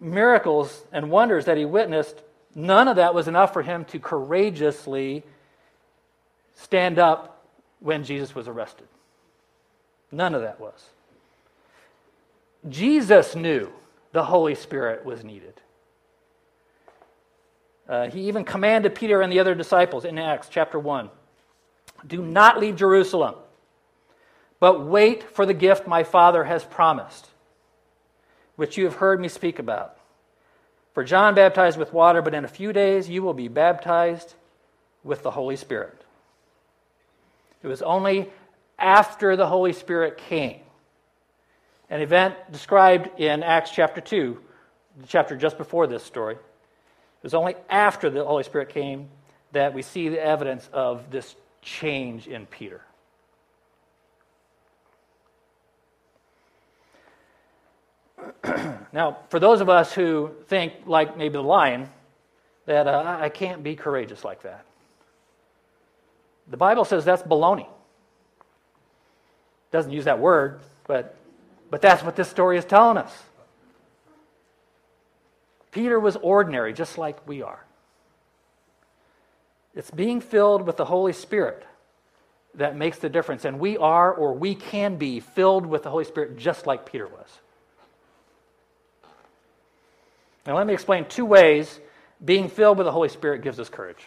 miracles 0.00 0.84
and 0.92 1.10
wonders 1.10 1.44
that 1.46 1.56
he 1.56 1.64
witnessed, 1.64 2.20
none 2.54 2.88
of 2.88 2.96
that 2.96 3.14
was 3.14 3.28
enough 3.28 3.52
for 3.52 3.62
him 3.62 3.84
to 3.86 3.98
courageously 3.98 5.22
stand 6.54 6.98
up 6.98 7.44
when 7.80 8.04
Jesus 8.04 8.34
was 8.34 8.48
arrested. 8.48 8.88
None 10.10 10.34
of 10.34 10.42
that 10.42 10.60
was. 10.60 10.90
Jesus 12.68 13.36
knew 13.36 13.70
the 14.12 14.24
Holy 14.24 14.54
Spirit 14.54 15.04
was 15.04 15.22
needed. 15.22 15.60
Uh, 17.88 18.08
he 18.08 18.22
even 18.22 18.44
commanded 18.44 18.94
Peter 18.94 19.22
and 19.22 19.32
the 19.32 19.38
other 19.38 19.54
disciples 19.54 20.04
in 20.04 20.18
Acts 20.18 20.48
chapter 20.50 20.78
1 20.78 21.08
do 22.06 22.22
not 22.22 22.58
leave 22.58 22.76
Jerusalem, 22.76 23.36
but 24.60 24.84
wait 24.84 25.22
for 25.22 25.46
the 25.46 25.54
gift 25.54 25.86
my 25.86 26.02
Father 26.02 26.44
has 26.44 26.64
promised, 26.64 27.28
which 28.56 28.76
you 28.76 28.84
have 28.84 28.96
heard 28.96 29.20
me 29.20 29.28
speak 29.28 29.58
about. 29.58 29.96
For 30.94 31.04
John 31.04 31.34
baptized 31.34 31.78
with 31.78 31.92
water, 31.92 32.22
but 32.22 32.34
in 32.34 32.44
a 32.44 32.48
few 32.48 32.72
days 32.72 33.08
you 33.08 33.22
will 33.22 33.34
be 33.34 33.48
baptized 33.48 34.34
with 35.04 35.22
the 35.22 35.30
Holy 35.30 35.56
Spirit. 35.56 36.02
It 37.62 37.68
was 37.68 37.82
only 37.82 38.30
after 38.78 39.36
the 39.36 39.46
Holy 39.46 39.72
Spirit 39.72 40.18
came, 40.18 40.60
an 41.88 42.00
event 42.00 42.34
described 42.50 43.20
in 43.20 43.42
Acts 43.42 43.70
chapter 43.70 44.00
2, 44.00 44.38
the 45.00 45.06
chapter 45.06 45.36
just 45.36 45.56
before 45.56 45.86
this 45.86 46.02
story. 46.02 46.34
It 46.34 47.22
was 47.22 47.34
only 47.34 47.54
after 47.68 48.10
the 48.10 48.24
Holy 48.24 48.42
Spirit 48.42 48.70
came 48.70 49.08
that 49.52 49.74
we 49.74 49.82
see 49.82 50.08
the 50.08 50.22
evidence 50.22 50.68
of 50.72 51.10
this 51.10 51.34
change 51.62 52.26
in 52.26 52.46
Peter. 52.46 52.80
now, 58.92 59.18
for 59.28 59.38
those 59.38 59.60
of 59.60 59.68
us 59.68 59.92
who 59.92 60.30
think, 60.46 60.72
like 60.86 61.16
maybe 61.16 61.34
the 61.34 61.42
lion, 61.42 61.88
that 62.66 62.86
uh, 62.86 63.18
I 63.20 63.28
can't 63.28 63.62
be 63.62 63.76
courageous 63.76 64.24
like 64.24 64.42
that, 64.42 64.64
the 66.48 66.56
Bible 66.56 66.84
says 66.84 67.04
that's 67.04 67.22
baloney. 67.22 67.66
Doesn't 69.70 69.92
use 69.92 70.04
that 70.04 70.18
word, 70.18 70.60
but, 70.86 71.16
but 71.70 71.82
that's 71.82 72.02
what 72.02 72.16
this 72.16 72.28
story 72.28 72.56
is 72.56 72.64
telling 72.64 72.96
us. 72.96 73.12
Peter 75.72 76.00
was 76.00 76.16
ordinary, 76.16 76.72
just 76.72 76.96
like 76.96 77.26
we 77.28 77.42
are. 77.42 77.62
It's 79.74 79.90
being 79.90 80.22
filled 80.22 80.66
with 80.66 80.78
the 80.78 80.86
Holy 80.86 81.12
Spirit 81.12 81.66
that 82.54 82.76
makes 82.76 82.98
the 82.98 83.10
difference. 83.10 83.44
And 83.44 83.60
we 83.60 83.76
are, 83.76 84.12
or 84.12 84.32
we 84.32 84.54
can 84.54 84.96
be, 84.96 85.20
filled 85.20 85.66
with 85.66 85.82
the 85.82 85.90
Holy 85.90 86.04
Spirit 86.04 86.38
just 86.38 86.66
like 86.66 86.86
Peter 86.86 87.06
was. 87.06 87.28
Now, 90.46 90.56
let 90.56 90.66
me 90.66 90.74
explain 90.74 91.06
two 91.06 91.24
ways 91.24 91.80
being 92.24 92.48
filled 92.48 92.78
with 92.78 92.86
the 92.86 92.92
Holy 92.92 93.08
Spirit 93.08 93.42
gives 93.42 93.58
us 93.58 93.68
courage. 93.68 94.04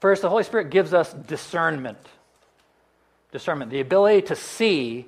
First, 0.00 0.22
the 0.22 0.30
Holy 0.30 0.44
Spirit 0.44 0.70
gives 0.70 0.94
us 0.94 1.12
discernment. 1.12 1.98
Discernment, 3.32 3.70
the 3.70 3.80
ability 3.80 4.22
to 4.28 4.36
see 4.36 5.06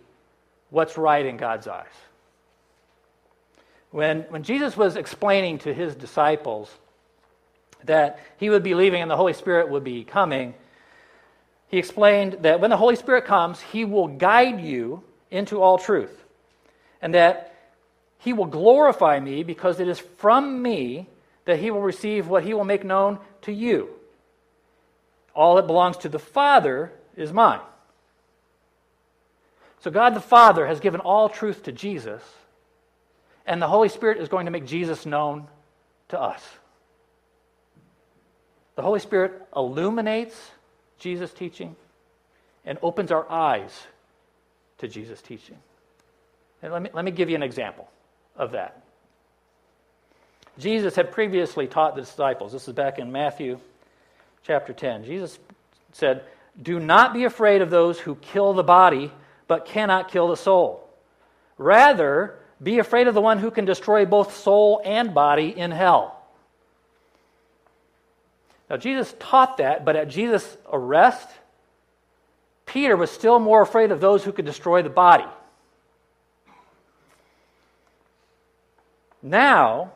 what's 0.70 0.98
right 0.98 1.24
in 1.24 1.36
God's 1.36 1.66
eyes. 1.66 1.86
When, 3.90 4.22
when 4.22 4.42
Jesus 4.42 4.76
was 4.76 4.96
explaining 4.96 5.58
to 5.60 5.74
his 5.74 5.94
disciples 5.94 6.70
that 7.84 8.20
he 8.38 8.48
would 8.48 8.62
be 8.62 8.74
leaving 8.74 9.02
and 9.02 9.10
the 9.10 9.16
Holy 9.16 9.32
Spirit 9.34 9.68
would 9.68 9.84
be 9.84 10.04
coming, 10.04 10.54
he 11.68 11.78
explained 11.78 12.38
that 12.40 12.60
when 12.60 12.70
the 12.70 12.76
Holy 12.76 12.96
Spirit 12.96 13.24
comes, 13.24 13.60
he 13.60 13.84
will 13.84 14.08
guide 14.08 14.60
you 14.60 15.02
into 15.30 15.60
all 15.60 15.78
truth. 15.78 16.24
And 17.00 17.14
that 17.14 17.51
he 18.22 18.32
will 18.32 18.46
glorify 18.46 19.18
me 19.18 19.42
because 19.42 19.80
it 19.80 19.88
is 19.88 19.98
from 19.98 20.62
me 20.62 21.08
that 21.44 21.58
he 21.58 21.72
will 21.72 21.80
receive 21.82 22.28
what 22.28 22.44
he 22.44 22.54
will 22.54 22.64
make 22.64 22.84
known 22.84 23.18
to 23.42 23.52
you. 23.52 23.88
All 25.34 25.56
that 25.56 25.66
belongs 25.66 25.96
to 25.98 26.08
the 26.08 26.20
Father 26.20 26.92
is 27.16 27.32
mine. 27.32 27.60
So 29.80 29.90
God 29.90 30.14
the 30.14 30.20
Father 30.20 30.68
has 30.68 30.78
given 30.78 31.00
all 31.00 31.28
truth 31.28 31.64
to 31.64 31.72
Jesus, 31.72 32.22
and 33.44 33.60
the 33.60 33.66
Holy 33.66 33.88
Spirit 33.88 34.18
is 34.18 34.28
going 34.28 34.46
to 34.46 34.52
make 34.52 34.66
Jesus 34.66 35.04
known 35.04 35.48
to 36.10 36.20
us. 36.20 36.44
The 38.76 38.82
Holy 38.82 39.00
Spirit 39.00 39.32
illuminates 39.56 40.52
Jesus' 41.00 41.32
teaching 41.32 41.74
and 42.64 42.78
opens 42.82 43.10
our 43.10 43.28
eyes 43.28 43.72
to 44.78 44.86
Jesus' 44.86 45.20
teaching. 45.20 45.58
And 46.62 46.72
let 46.72 46.82
me, 46.82 46.90
let 46.92 47.04
me 47.04 47.10
give 47.10 47.28
you 47.28 47.34
an 47.34 47.42
example 47.42 47.88
of 48.36 48.52
that. 48.52 48.82
Jesus 50.58 50.94
had 50.94 51.12
previously 51.12 51.66
taught 51.66 51.94
the 51.94 52.02
disciples, 52.02 52.52
this 52.52 52.68
is 52.68 52.74
back 52.74 52.98
in 52.98 53.10
Matthew 53.10 53.58
chapter 54.42 54.72
10. 54.72 55.04
Jesus 55.04 55.38
said, 55.92 56.24
Do 56.60 56.78
not 56.78 57.14
be 57.14 57.24
afraid 57.24 57.62
of 57.62 57.70
those 57.70 57.98
who 57.98 58.16
kill 58.16 58.52
the 58.52 58.62
body, 58.62 59.10
but 59.48 59.64
cannot 59.64 60.10
kill 60.10 60.28
the 60.28 60.36
soul. 60.36 60.88
Rather, 61.56 62.38
be 62.62 62.78
afraid 62.78 63.08
of 63.08 63.14
the 63.14 63.20
one 63.20 63.38
who 63.38 63.50
can 63.50 63.64
destroy 63.64 64.04
both 64.04 64.36
soul 64.36 64.80
and 64.84 65.14
body 65.14 65.48
in 65.48 65.70
hell. 65.70 66.18
Now, 68.68 68.76
Jesus 68.76 69.14
taught 69.18 69.58
that, 69.58 69.84
but 69.84 69.96
at 69.96 70.08
Jesus' 70.08 70.56
arrest, 70.70 71.28
Peter 72.66 72.96
was 72.96 73.10
still 73.10 73.38
more 73.38 73.62
afraid 73.62 73.90
of 73.90 74.00
those 74.00 74.24
who 74.24 74.32
could 74.32 74.46
destroy 74.46 74.82
the 74.82 74.88
body. 74.88 75.26
Now, 79.22 79.92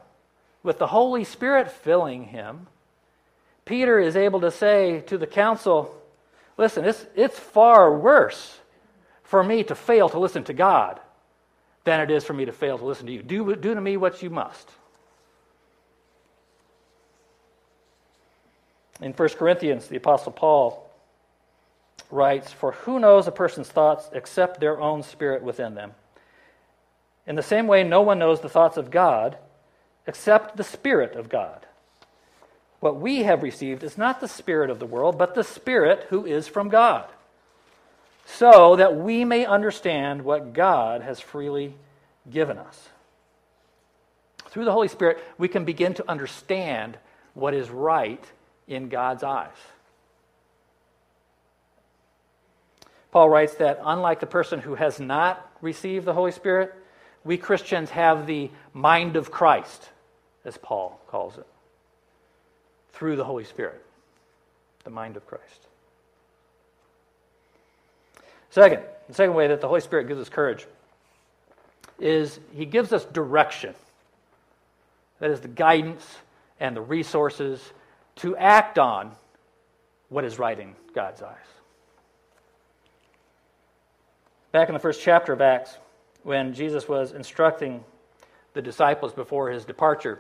with 0.63 0.79
the 0.79 0.87
Holy 0.87 1.25
Spirit 1.25 1.71
filling 1.71 2.25
him, 2.25 2.69
Peter 3.65 3.99
is 3.99 4.17
able 4.17 4.41
to 4.41 4.51
say 4.51 5.01
to 5.07 5.19
the 5.19 5.27
council, 5.27 5.95
listen, 6.57 6.85
it's, 6.85 7.05
it's 7.17 7.39
far 7.39 7.97
worse 7.97 8.59
for 9.25 9.43
me 9.43 9.65
to 9.65 9.75
fail 9.75 10.09
to 10.09 10.19
listen 10.19 10.45
to 10.45 10.53
God 10.53 11.01
than 11.85 12.01
it 12.01 12.11
is 12.11 12.25
for 12.25 12.33
me 12.33 12.45
to 12.45 12.53
fail 12.53 12.79
to 12.79 12.85
listen 12.85 13.07
to 13.07 13.13
you. 13.13 13.23
Do, 13.23 13.57
do 13.57 13.75
to 13.75 13.81
me 13.81 13.97
what 13.97 14.23
you 14.23 14.31
must. 14.31 14.71
In 19.01 19.13
1 19.13 19.29
Corinthians, 19.31 19.89
the 19.89 19.97
Apostle 19.97 20.33
Paul 20.33 20.91
writes, 22.11 22.53
For 22.53 22.73
who 22.73 22.99
knows 22.99 23.27
a 23.27 23.33
person's 23.33 23.69
thoughts 23.69 24.09
except 24.13 24.61
their 24.61 24.81
own 24.81 25.03
spirit 25.03 25.43
within 25.43 25.75
them? 25.75 25.93
In 27.27 27.35
the 27.35 27.43
same 27.43 27.67
way, 27.67 27.83
no 27.83 28.03
one 28.03 28.19
knows 28.19 28.41
the 28.41 28.49
thoughts 28.49 28.77
of 28.77 28.91
God 28.91 29.37
except 30.07 30.57
the 30.57 30.65
Spirit 30.65 31.17
of 31.17 31.29
God. 31.29 31.67
What 32.81 33.01
we 33.01 33.25
have 33.25 33.43
received 33.43 33.83
is 33.83 33.99
not 33.99 34.21
the 34.21 34.29
Spirit 34.29 34.71
of 34.71 34.79
the 34.79 34.87
world, 34.87 35.19
but 35.19 35.35
the 35.35 35.43
Spirit 35.43 36.07
who 36.11 36.25
is 36.25 36.47
from 36.47 36.69
God, 36.69 37.07
so 38.25 38.77
that 38.77 38.97
we 38.97 39.25
may 39.25 39.45
understand 39.45 40.23
what 40.23 40.53
God 40.53 41.03
has 41.03 41.19
freely 41.19 41.75
given 42.31 42.59
us. 42.59 42.89
Through 44.49 44.67
the 44.67 44.73
Holy 44.73 44.89
Spirit, 44.89 45.19
we 45.37 45.49
can 45.49 45.65
begin 45.65 45.95
to 45.95 46.09
understand 46.09 46.97
what 47.35 47.55
is 47.55 47.71
right 47.71 48.25
in 48.69 48.89
God's 48.89 49.23
eyes. 49.23 49.51
Paul 53.11 53.29
writes 53.29 53.55
that 53.55 53.81
unlike 53.83 54.21
the 54.21 54.27
person 54.27 54.61
who 54.61 54.75
has 54.75 55.01
not 55.01 55.51
received 55.61 56.05
the 56.05 56.13
Holy 56.13 56.33
Spirit, 56.33 56.75
we 57.27 57.37
Christians 57.37 57.91
have 57.91 58.27
the 58.27 58.51
mind 58.73 59.17
of 59.17 59.31
Christ, 59.33 59.91
as 60.45 60.57
Paul 60.57 61.01
calls 61.09 61.37
it, 61.37 61.47
through 62.93 63.17
the 63.17 63.25
Holy 63.25 63.45
Spirit. 63.45 63.85
The 64.85 64.91
mind 64.91 65.17
of 65.17 65.27
Christ. 65.27 65.67
Second, 68.51 68.83
the 69.09 69.15
second 69.15 69.35
way 69.35 69.49
that 69.49 69.61
the 69.61 69.67
Holy 69.67 69.81
Spirit 69.81 70.07
gives 70.07 70.21
us 70.21 70.29
courage 70.29 70.67
is 71.99 72.39
he 72.55 72.65
gives 72.65 72.93
us 72.93 73.05
direction. 73.07 73.75
That 75.19 75.31
is 75.31 75.41
the 75.41 75.49
guidance 75.49 76.07
and 76.61 76.77
the 76.77 76.81
resources 76.81 77.61
to 78.17 78.37
act 78.37 78.79
on 78.79 79.11
what 80.09 80.25
is 80.25 80.39
right 80.39 80.59
in 80.59 80.75
God's 80.95 81.23
eyes. 81.23 81.37
Back 84.53 84.69
in 84.69 84.75
the 84.75 84.81
first 84.81 85.03
chapter 85.03 85.33
of 85.33 85.41
Acts, 85.41 85.77
when 86.27 86.55
Jesus 86.55 86.89
was 86.89 87.13
instructing 87.13 87.85
the 88.53 88.61
disciples 88.61 89.13
before 89.13 89.49
his 89.49 89.65
departure, 89.65 90.19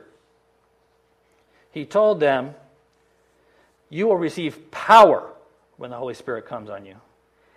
he 1.72 1.84
told 1.84 2.20
them, 2.20 2.54
You 3.90 4.06
will 4.06 4.16
receive 4.16 4.70
power 4.70 5.28
when 5.78 5.90
the 5.90 5.96
Holy 5.96 6.14
Spirit 6.14 6.46
comes 6.46 6.70
on 6.70 6.86
you, 6.86 6.94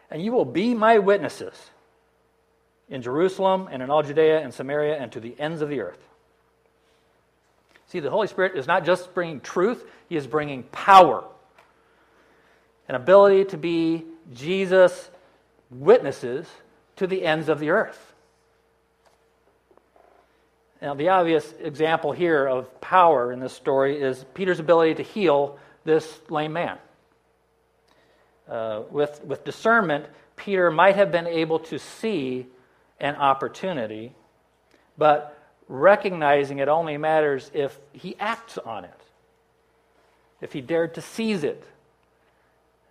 and 0.10 0.26
you 0.26 0.32
will 0.32 0.46
be 0.46 0.74
my 0.74 0.98
witnesses 0.98 1.54
in 2.90 3.04
Jerusalem 3.04 3.70
and 3.72 3.84
in 3.84 3.92
all 3.92 4.02
Judea 4.02 4.40
and 4.40 4.52
Samaria 4.52 4.98
and 4.98 5.12
to 5.12 5.20
the 5.20 5.40
ends 5.40 5.62
of 5.62 5.70
the 5.70 5.82
earth. 5.82 6.04
See, 7.86 8.00
the 8.00 8.10
Holy 8.10 8.26
Spirit 8.26 8.58
is 8.58 8.66
not 8.66 8.84
just 8.84 9.14
bringing 9.14 9.42
truth, 9.42 9.86
He 10.10 10.16
is 10.16 10.26
bringing 10.26 10.64
power, 10.64 11.24
an 12.88 12.96
ability 12.96 13.46
to 13.46 13.58
be 13.58 14.06
Jesus' 14.34 15.12
witnesses 15.70 16.48
to 16.96 17.06
the 17.06 17.24
ends 17.24 17.48
of 17.48 17.60
the 17.60 17.70
earth. 17.70 18.09
Now, 20.82 20.94
the 20.94 21.10
obvious 21.10 21.54
example 21.60 22.14
here 22.14 22.48
of 22.48 22.80
power 22.80 23.34
in 23.34 23.40
this 23.42 23.52
story 23.54 24.02
is 24.02 24.26
Peter's 24.34 24.60
ability 24.60 24.96
to 24.96 25.04
heal 25.04 25.60
this 25.84 26.20
lame 26.30 26.54
man. 26.54 26.78
Uh, 28.48 28.84
with, 28.90 29.22
with 29.26 29.44
discernment, 29.44 30.06
Peter 30.38 30.72
might 30.72 30.96
have 30.96 31.12
been 31.12 31.28
able 31.28 31.60
to 31.60 31.78
see 31.78 32.48
an 33.00 33.16
opportunity, 33.16 34.14
but 34.98 35.38
recognizing 35.68 36.60
it 36.60 36.70
only 36.70 36.98
matters 36.98 37.52
if 37.54 37.78
he 37.92 38.16
acts 38.20 38.58
on 38.58 38.86
it, 38.86 39.02
if 40.42 40.54
he 40.54 40.62
dared 40.62 40.96
to 40.96 41.02
seize 41.02 41.44
it. 41.44 41.64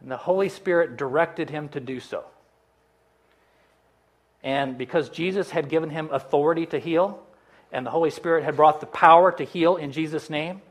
And 0.01 0.11
the 0.11 0.16
Holy 0.16 0.51
Spirit 0.51 0.96
directed 0.98 1.48
him 1.48 1.70
to 1.70 1.81
do 1.81 2.01
so. 2.01 2.24
And 4.42 4.79
because 4.79 5.09
Jesus 5.09 5.51
had 5.51 5.68
given 5.68 5.90
him 5.90 6.11
authority 6.12 6.66
to 6.66 6.79
heal, 6.79 7.20
and 7.72 7.85
the 7.85 7.90
Holy 7.90 8.11
Spirit 8.11 8.44
had 8.44 8.57
brought 8.57 8.81
the 8.81 8.87
power 8.87 9.33
to 9.33 9.44
heal 9.44 9.76
in 9.76 9.92
Jesus' 9.92 10.31
name, 10.31 10.62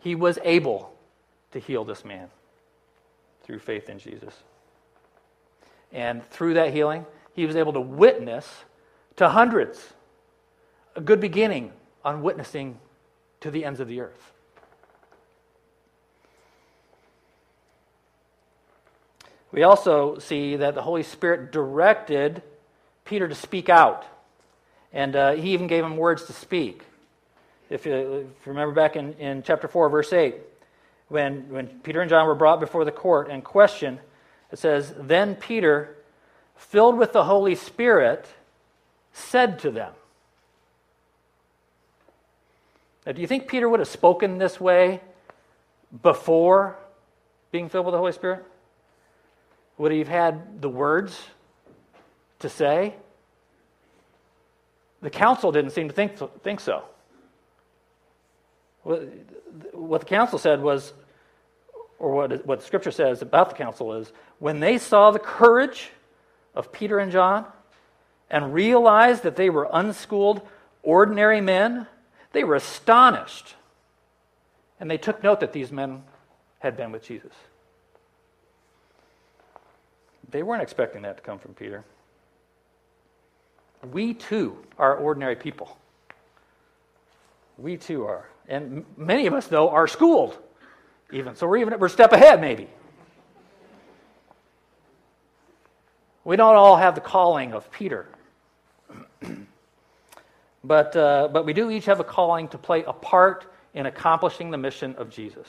he 0.00 0.14
was 0.14 0.38
able 0.42 0.92
to 1.52 1.58
heal 1.58 1.84
this 1.84 2.04
man 2.04 2.28
through 3.44 3.58
faith 3.60 3.88
in 3.88 3.98
Jesus. 3.98 4.34
And 5.92 6.28
through 6.30 6.54
that 6.54 6.72
healing, 6.72 7.06
he 7.34 7.46
was 7.46 7.56
able 7.56 7.72
to 7.74 7.80
witness 7.80 8.64
to 9.16 9.28
hundreds. 9.28 9.92
A 10.94 11.00
good 11.00 11.20
beginning 11.20 11.72
on 12.04 12.22
witnessing 12.22 12.78
to 13.40 13.50
the 13.50 13.64
ends 13.64 13.80
of 13.80 13.88
the 13.88 14.00
earth. 14.00 14.32
We 19.52 19.62
also 19.62 20.18
see 20.18 20.56
that 20.56 20.74
the 20.74 20.82
Holy 20.82 21.02
Spirit 21.02 21.52
directed 21.52 22.42
Peter 23.04 23.28
to 23.28 23.34
speak 23.34 23.68
out. 23.68 24.04
And 24.92 25.16
uh, 25.16 25.32
he 25.32 25.52
even 25.52 25.66
gave 25.66 25.84
him 25.84 25.96
words 25.96 26.24
to 26.24 26.32
speak. 26.32 26.82
If 27.68 27.86
you, 27.86 27.94
if 27.94 28.46
you 28.46 28.52
remember 28.52 28.74
back 28.74 28.96
in, 28.96 29.14
in 29.14 29.42
chapter 29.42 29.68
4, 29.68 29.88
verse 29.88 30.12
8, 30.12 30.36
when, 31.08 31.48
when 31.50 31.66
Peter 31.66 32.00
and 32.00 32.08
John 32.10 32.26
were 32.26 32.34
brought 32.34 32.60
before 32.60 32.84
the 32.84 32.92
court 32.92 33.28
and 33.28 33.42
questioned, 33.44 33.98
it 34.52 34.58
says, 34.58 34.94
Then 34.98 35.34
Peter, 35.34 35.96
filled 36.56 36.96
with 36.96 37.12
the 37.12 37.24
Holy 37.24 37.54
Spirit, 37.54 38.26
said 39.12 39.58
to 39.60 39.70
them. 39.70 39.92
Now, 43.04 43.12
do 43.12 43.20
you 43.20 43.26
think 43.26 43.46
Peter 43.46 43.68
would 43.68 43.80
have 43.80 43.88
spoken 43.88 44.38
this 44.38 44.60
way 44.60 45.00
before 46.02 46.76
being 47.52 47.68
filled 47.68 47.86
with 47.86 47.92
the 47.92 47.98
Holy 47.98 48.12
Spirit? 48.12 48.44
Would 49.78 49.92
he 49.92 49.98
have 49.98 50.08
had 50.08 50.60
the 50.60 50.68
words 50.68 51.18
to 52.40 52.48
say? 52.48 52.94
The 55.06 55.10
council 55.10 55.52
didn't 55.52 55.70
seem 55.70 55.86
to 55.86 55.94
think, 55.94 56.18
think 56.42 56.58
so. 56.58 56.82
What 58.82 60.00
the 60.00 60.04
council 60.04 60.36
said 60.36 60.60
was, 60.60 60.94
or 62.00 62.10
what, 62.10 62.44
what 62.44 62.64
Scripture 62.64 62.90
says 62.90 63.22
about 63.22 63.50
the 63.50 63.54
council 63.54 63.92
is, 63.92 64.12
when 64.40 64.58
they 64.58 64.78
saw 64.78 65.12
the 65.12 65.20
courage 65.20 65.90
of 66.56 66.72
Peter 66.72 66.98
and 66.98 67.12
John 67.12 67.46
and 68.28 68.52
realized 68.52 69.22
that 69.22 69.36
they 69.36 69.48
were 69.48 69.68
unschooled, 69.72 70.42
ordinary 70.82 71.40
men, 71.40 71.86
they 72.32 72.42
were 72.42 72.56
astonished. 72.56 73.54
And 74.80 74.90
they 74.90 74.98
took 74.98 75.22
note 75.22 75.38
that 75.38 75.52
these 75.52 75.70
men 75.70 76.02
had 76.58 76.76
been 76.76 76.90
with 76.90 77.04
Jesus. 77.04 77.32
They 80.28 80.42
weren't 80.42 80.62
expecting 80.62 81.02
that 81.02 81.18
to 81.18 81.22
come 81.22 81.38
from 81.38 81.54
Peter. 81.54 81.84
We 83.92 84.14
too 84.14 84.58
are 84.78 84.96
ordinary 84.96 85.36
people. 85.36 85.76
We 87.58 87.76
too 87.76 88.04
are. 88.04 88.28
And 88.48 88.84
many 88.96 89.26
of 89.26 89.34
us, 89.34 89.46
though, 89.46 89.70
are 89.70 89.86
schooled, 89.86 90.38
even. 91.12 91.34
So 91.34 91.46
we're 91.46 91.58
even 91.58 91.78
we're 91.78 91.86
a 91.86 91.90
step 91.90 92.12
ahead, 92.12 92.40
maybe. 92.40 92.68
We 96.24 96.36
don't 96.36 96.56
all 96.56 96.76
have 96.76 96.94
the 96.94 97.00
calling 97.00 97.52
of 97.52 97.70
Peter. 97.70 98.06
but, 100.64 100.96
uh, 100.96 101.28
but 101.32 101.46
we 101.46 101.52
do 101.52 101.70
each 101.70 101.84
have 101.84 102.00
a 102.00 102.04
calling 102.04 102.48
to 102.48 102.58
play 102.58 102.82
a 102.84 102.92
part 102.92 103.46
in 103.74 103.86
accomplishing 103.86 104.50
the 104.50 104.58
mission 104.58 104.94
of 104.96 105.08
Jesus. 105.08 105.46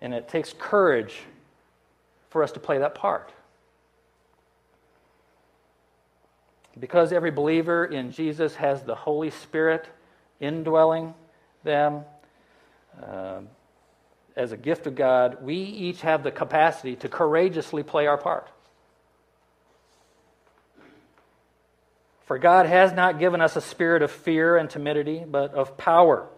And 0.00 0.14
it 0.14 0.28
takes 0.28 0.54
courage 0.58 1.20
for 2.30 2.42
us 2.42 2.52
to 2.52 2.60
play 2.60 2.78
that 2.78 2.94
part. 2.94 3.32
Because 6.78 7.12
every 7.12 7.30
believer 7.30 7.84
in 7.84 8.12
Jesus 8.12 8.54
has 8.56 8.82
the 8.82 8.94
Holy 8.94 9.30
Spirit 9.30 9.86
indwelling 10.40 11.14
them 11.64 12.04
uh, 13.02 13.40
as 14.36 14.52
a 14.52 14.56
gift 14.56 14.86
of 14.86 14.94
God, 14.94 15.42
we 15.42 15.56
each 15.56 16.02
have 16.02 16.22
the 16.22 16.30
capacity 16.30 16.94
to 16.96 17.08
courageously 17.08 17.82
play 17.82 18.06
our 18.06 18.16
part. 18.16 18.48
For 22.26 22.38
God 22.38 22.66
has 22.66 22.92
not 22.92 23.18
given 23.18 23.40
us 23.40 23.56
a 23.56 23.60
spirit 23.60 24.02
of 24.02 24.10
fear 24.10 24.56
and 24.56 24.68
timidity, 24.68 25.24
but 25.26 25.54
of 25.54 25.76
power, 25.76 26.28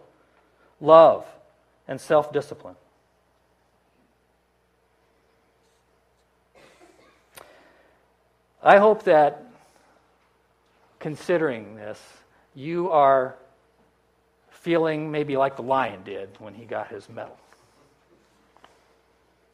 love, 0.79 1.25
and 1.87 1.99
self 1.99 2.31
discipline. 2.31 2.75
I 8.63 8.77
hope 8.77 9.03
that 9.03 9.50
considering 11.01 11.75
this, 11.75 11.99
you 12.55 12.89
are 12.91 13.35
feeling 14.49 15.11
maybe 15.11 15.35
like 15.35 15.55
the 15.55 15.63
lion 15.63 16.03
did 16.03 16.29
when 16.39 16.53
he 16.53 16.63
got 16.63 16.87
his 16.87 17.09
medal. 17.09 17.37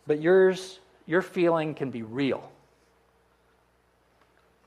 But 0.05 0.21
yours, 0.21 0.79
your 1.05 1.21
feeling 1.21 1.73
can 1.73 1.89
be 1.89 2.03
real. 2.03 2.51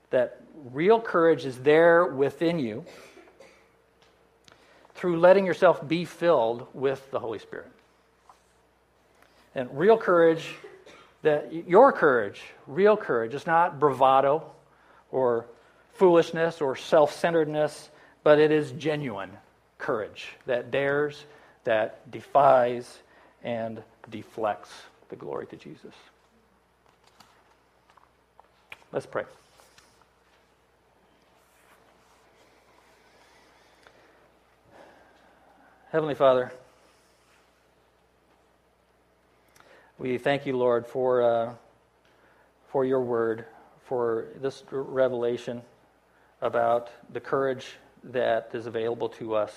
That 0.09 0.41
real 0.71 0.99
courage 0.99 1.45
is 1.45 1.57
there 1.59 2.05
within 2.05 2.59
you 2.59 2.83
through 4.95 5.19
letting 5.19 5.45
yourself 5.45 5.87
be 5.87 6.03
filled 6.03 6.67
with 6.73 7.09
the 7.11 7.19
Holy 7.19 7.39
Spirit. 7.39 7.71
And 9.55 9.69
real 9.77 9.97
courage, 9.97 10.55
that 11.21 11.53
your 11.67 11.91
courage, 11.91 12.41
real 12.67 12.97
courage, 12.97 13.33
is 13.33 13.45
not 13.45 13.79
bravado 13.79 14.43
or 15.11 15.45
foolishness 15.93 16.61
or 16.61 16.75
self 16.75 17.13
centeredness, 17.13 17.89
but 18.23 18.39
it 18.39 18.51
is 18.51 18.71
genuine 18.71 19.31
courage 19.77 20.29
that 20.45 20.71
dares, 20.71 21.25
that 21.63 22.09
defies, 22.11 22.99
and 23.43 23.81
deflects 24.09 24.71
the 25.09 25.15
glory 25.15 25.45
to 25.47 25.55
Jesus. 25.55 25.93
Let's 28.91 29.05
pray. 29.05 29.23
Heavenly 35.91 36.15
Father, 36.15 36.53
we 39.97 40.17
thank 40.17 40.45
you, 40.45 40.55
Lord, 40.55 40.87
for, 40.87 41.21
uh, 41.21 41.53
for 42.69 42.85
your 42.85 43.01
word, 43.01 43.45
for 43.83 44.27
this 44.39 44.63
revelation 44.71 45.61
about 46.41 46.89
the 47.13 47.19
courage 47.19 47.75
that 48.03 48.49
is 48.53 48.65
available 48.65 49.09
to 49.09 49.35
us. 49.35 49.53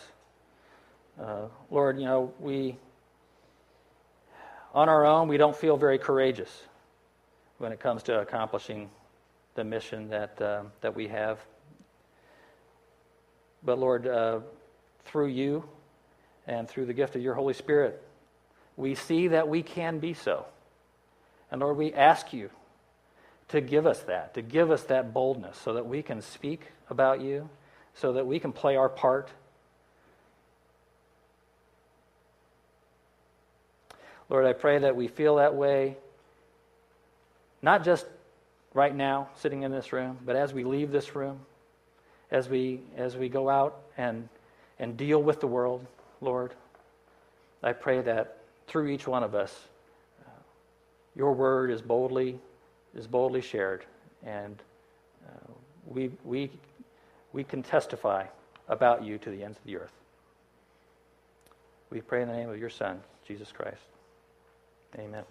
Uh, 1.20 1.46
Lord, 1.70 1.98
you 1.98 2.04
know, 2.04 2.32
we, 2.38 2.76
on 4.74 4.88
our 4.88 5.06
own, 5.06 5.28
we 5.28 5.36
don't 5.36 5.56
feel 5.56 5.76
very 5.76 5.98
courageous 5.98 6.50
when 7.58 7.72
it 7.72 7.80
comes 7.80 8.02
to 8.04 8.20
accomplishing 8.20 8.90
the 9.54 9.64
mission 9.64 10.08
that, 10.10 10.40
uh, 10.42 10.62
that 10.80 10.94
we 10.94 11.08
have. 11.08 11.38
But 13.62 13.78
Lord, 13.78 14.06
uh, 14.06 14.40
through 15.04 15.28
you 15.28 15.64
and 16.46 16.68
through 16.68 16.86
the 16.86 16.92
gift 16.92 17.16
of 17.16 17.22
your 17.22 17.34
Holy 17.34 17.54
Spirit, 17.54 18.02
we 18.76 18.94
see 18.94 19.28
that 19.28 19.48
we 19.48 19.62
can 19.62 20.00
be 20.00 20.12
so. 20.12 20.44
And 21.50 21.60
Lord, 21.60 21.76
we 21.76 21.94
ask 21.94 22.32
you 22.32 22.50
to 23.48 23.60
give 23.60 23.86
us 23.86 24.00
that, 24.00 24.34
to 24.34 24.42
give 24.42 24.70
us 24.70 24.84
that 24.84 25.12
boldness 25.12 25.58
so 25.58 25.74
that 25.74 25.86
we 25.86 26.02
can 26.02 26.20
speak 26.20 26.62
about 26.88 27.20
you, 27.20 27.48
so 27.94 28.12
that 28.14 28.26
we 28.26 28.38
can 28.38 28.52
play 28.52 28.76
our 28.76 28.88
part. 28.88 29.30
Lord, 34.28 34.46
I 34.46 34.52
pray 34.52 34.78
that 34.78 34.96
we 34.96 35.08
feel 35.08 35.36
that 35.36 35.54
way, 35.54 35.96
not 37.60 37.84
just 37.84 38.06
right 38.72 38.94
now, 38.94 39.28
sitting 39.36 39.62
in 39.62 39.70
this 39.70 39.92
room, 39.92 40.18
but 40.24 40.34
as 40.34 40.52
we 40.52 40.64
leave 40.64 40.90
this 40.90 41.14
room, 41.14 41.40
as 42.30 42.48
we, 42.48 42.80
as 42.96 43.16
we 43.16 43.28
go 43.28 43.48
out 43.48 43.80
and, 43.96 44.28
and 44.78 44.96
deal 44.96 45.22
with 45.22 45.40
the 45.40 45.46
world, 45.46 45.86
Lord, 46.20 46.54
I 47.62 47.72
pray 47.72 48.00
that 48.02 48.38
through 48.66 48.88
each 48.88 49.06
one 49.06 49.22
of 49.22 49.34
us, 49.34 49.54
your 51.14 51.32
word 51.32 51.70
is 51.70 51.80
boldly, 51.80 52.40
is 52.94 53.06
boldly 53.06 53.40
shared, 53.40 53.84
and 54.24 54.56
uh, 55.26 55.52
we, 55.86 56.10
we, 56.24 56.50
we 57.32 57.44
can 57.44 57.62
testify 57.62 58.24
about 58.68 59.04
you 59.04 59.18
to 59.18 59.30
the 59.30 59.42
ends 59.42 59.58
of 59.58 59.64
the 59.64 59.76
earth. 59.76 59.92
We 61.90 62.00
pray 62.00 62.22
in 62.22 62.28
the 62.28 62.34
name 62.34 62.48
of 62.48 62.58
your 62.58 62.70
Son, 62.70 63.00
Jesus 63.26 63.52
Christ. 63.52 63.82
Amen. 64.98 65.24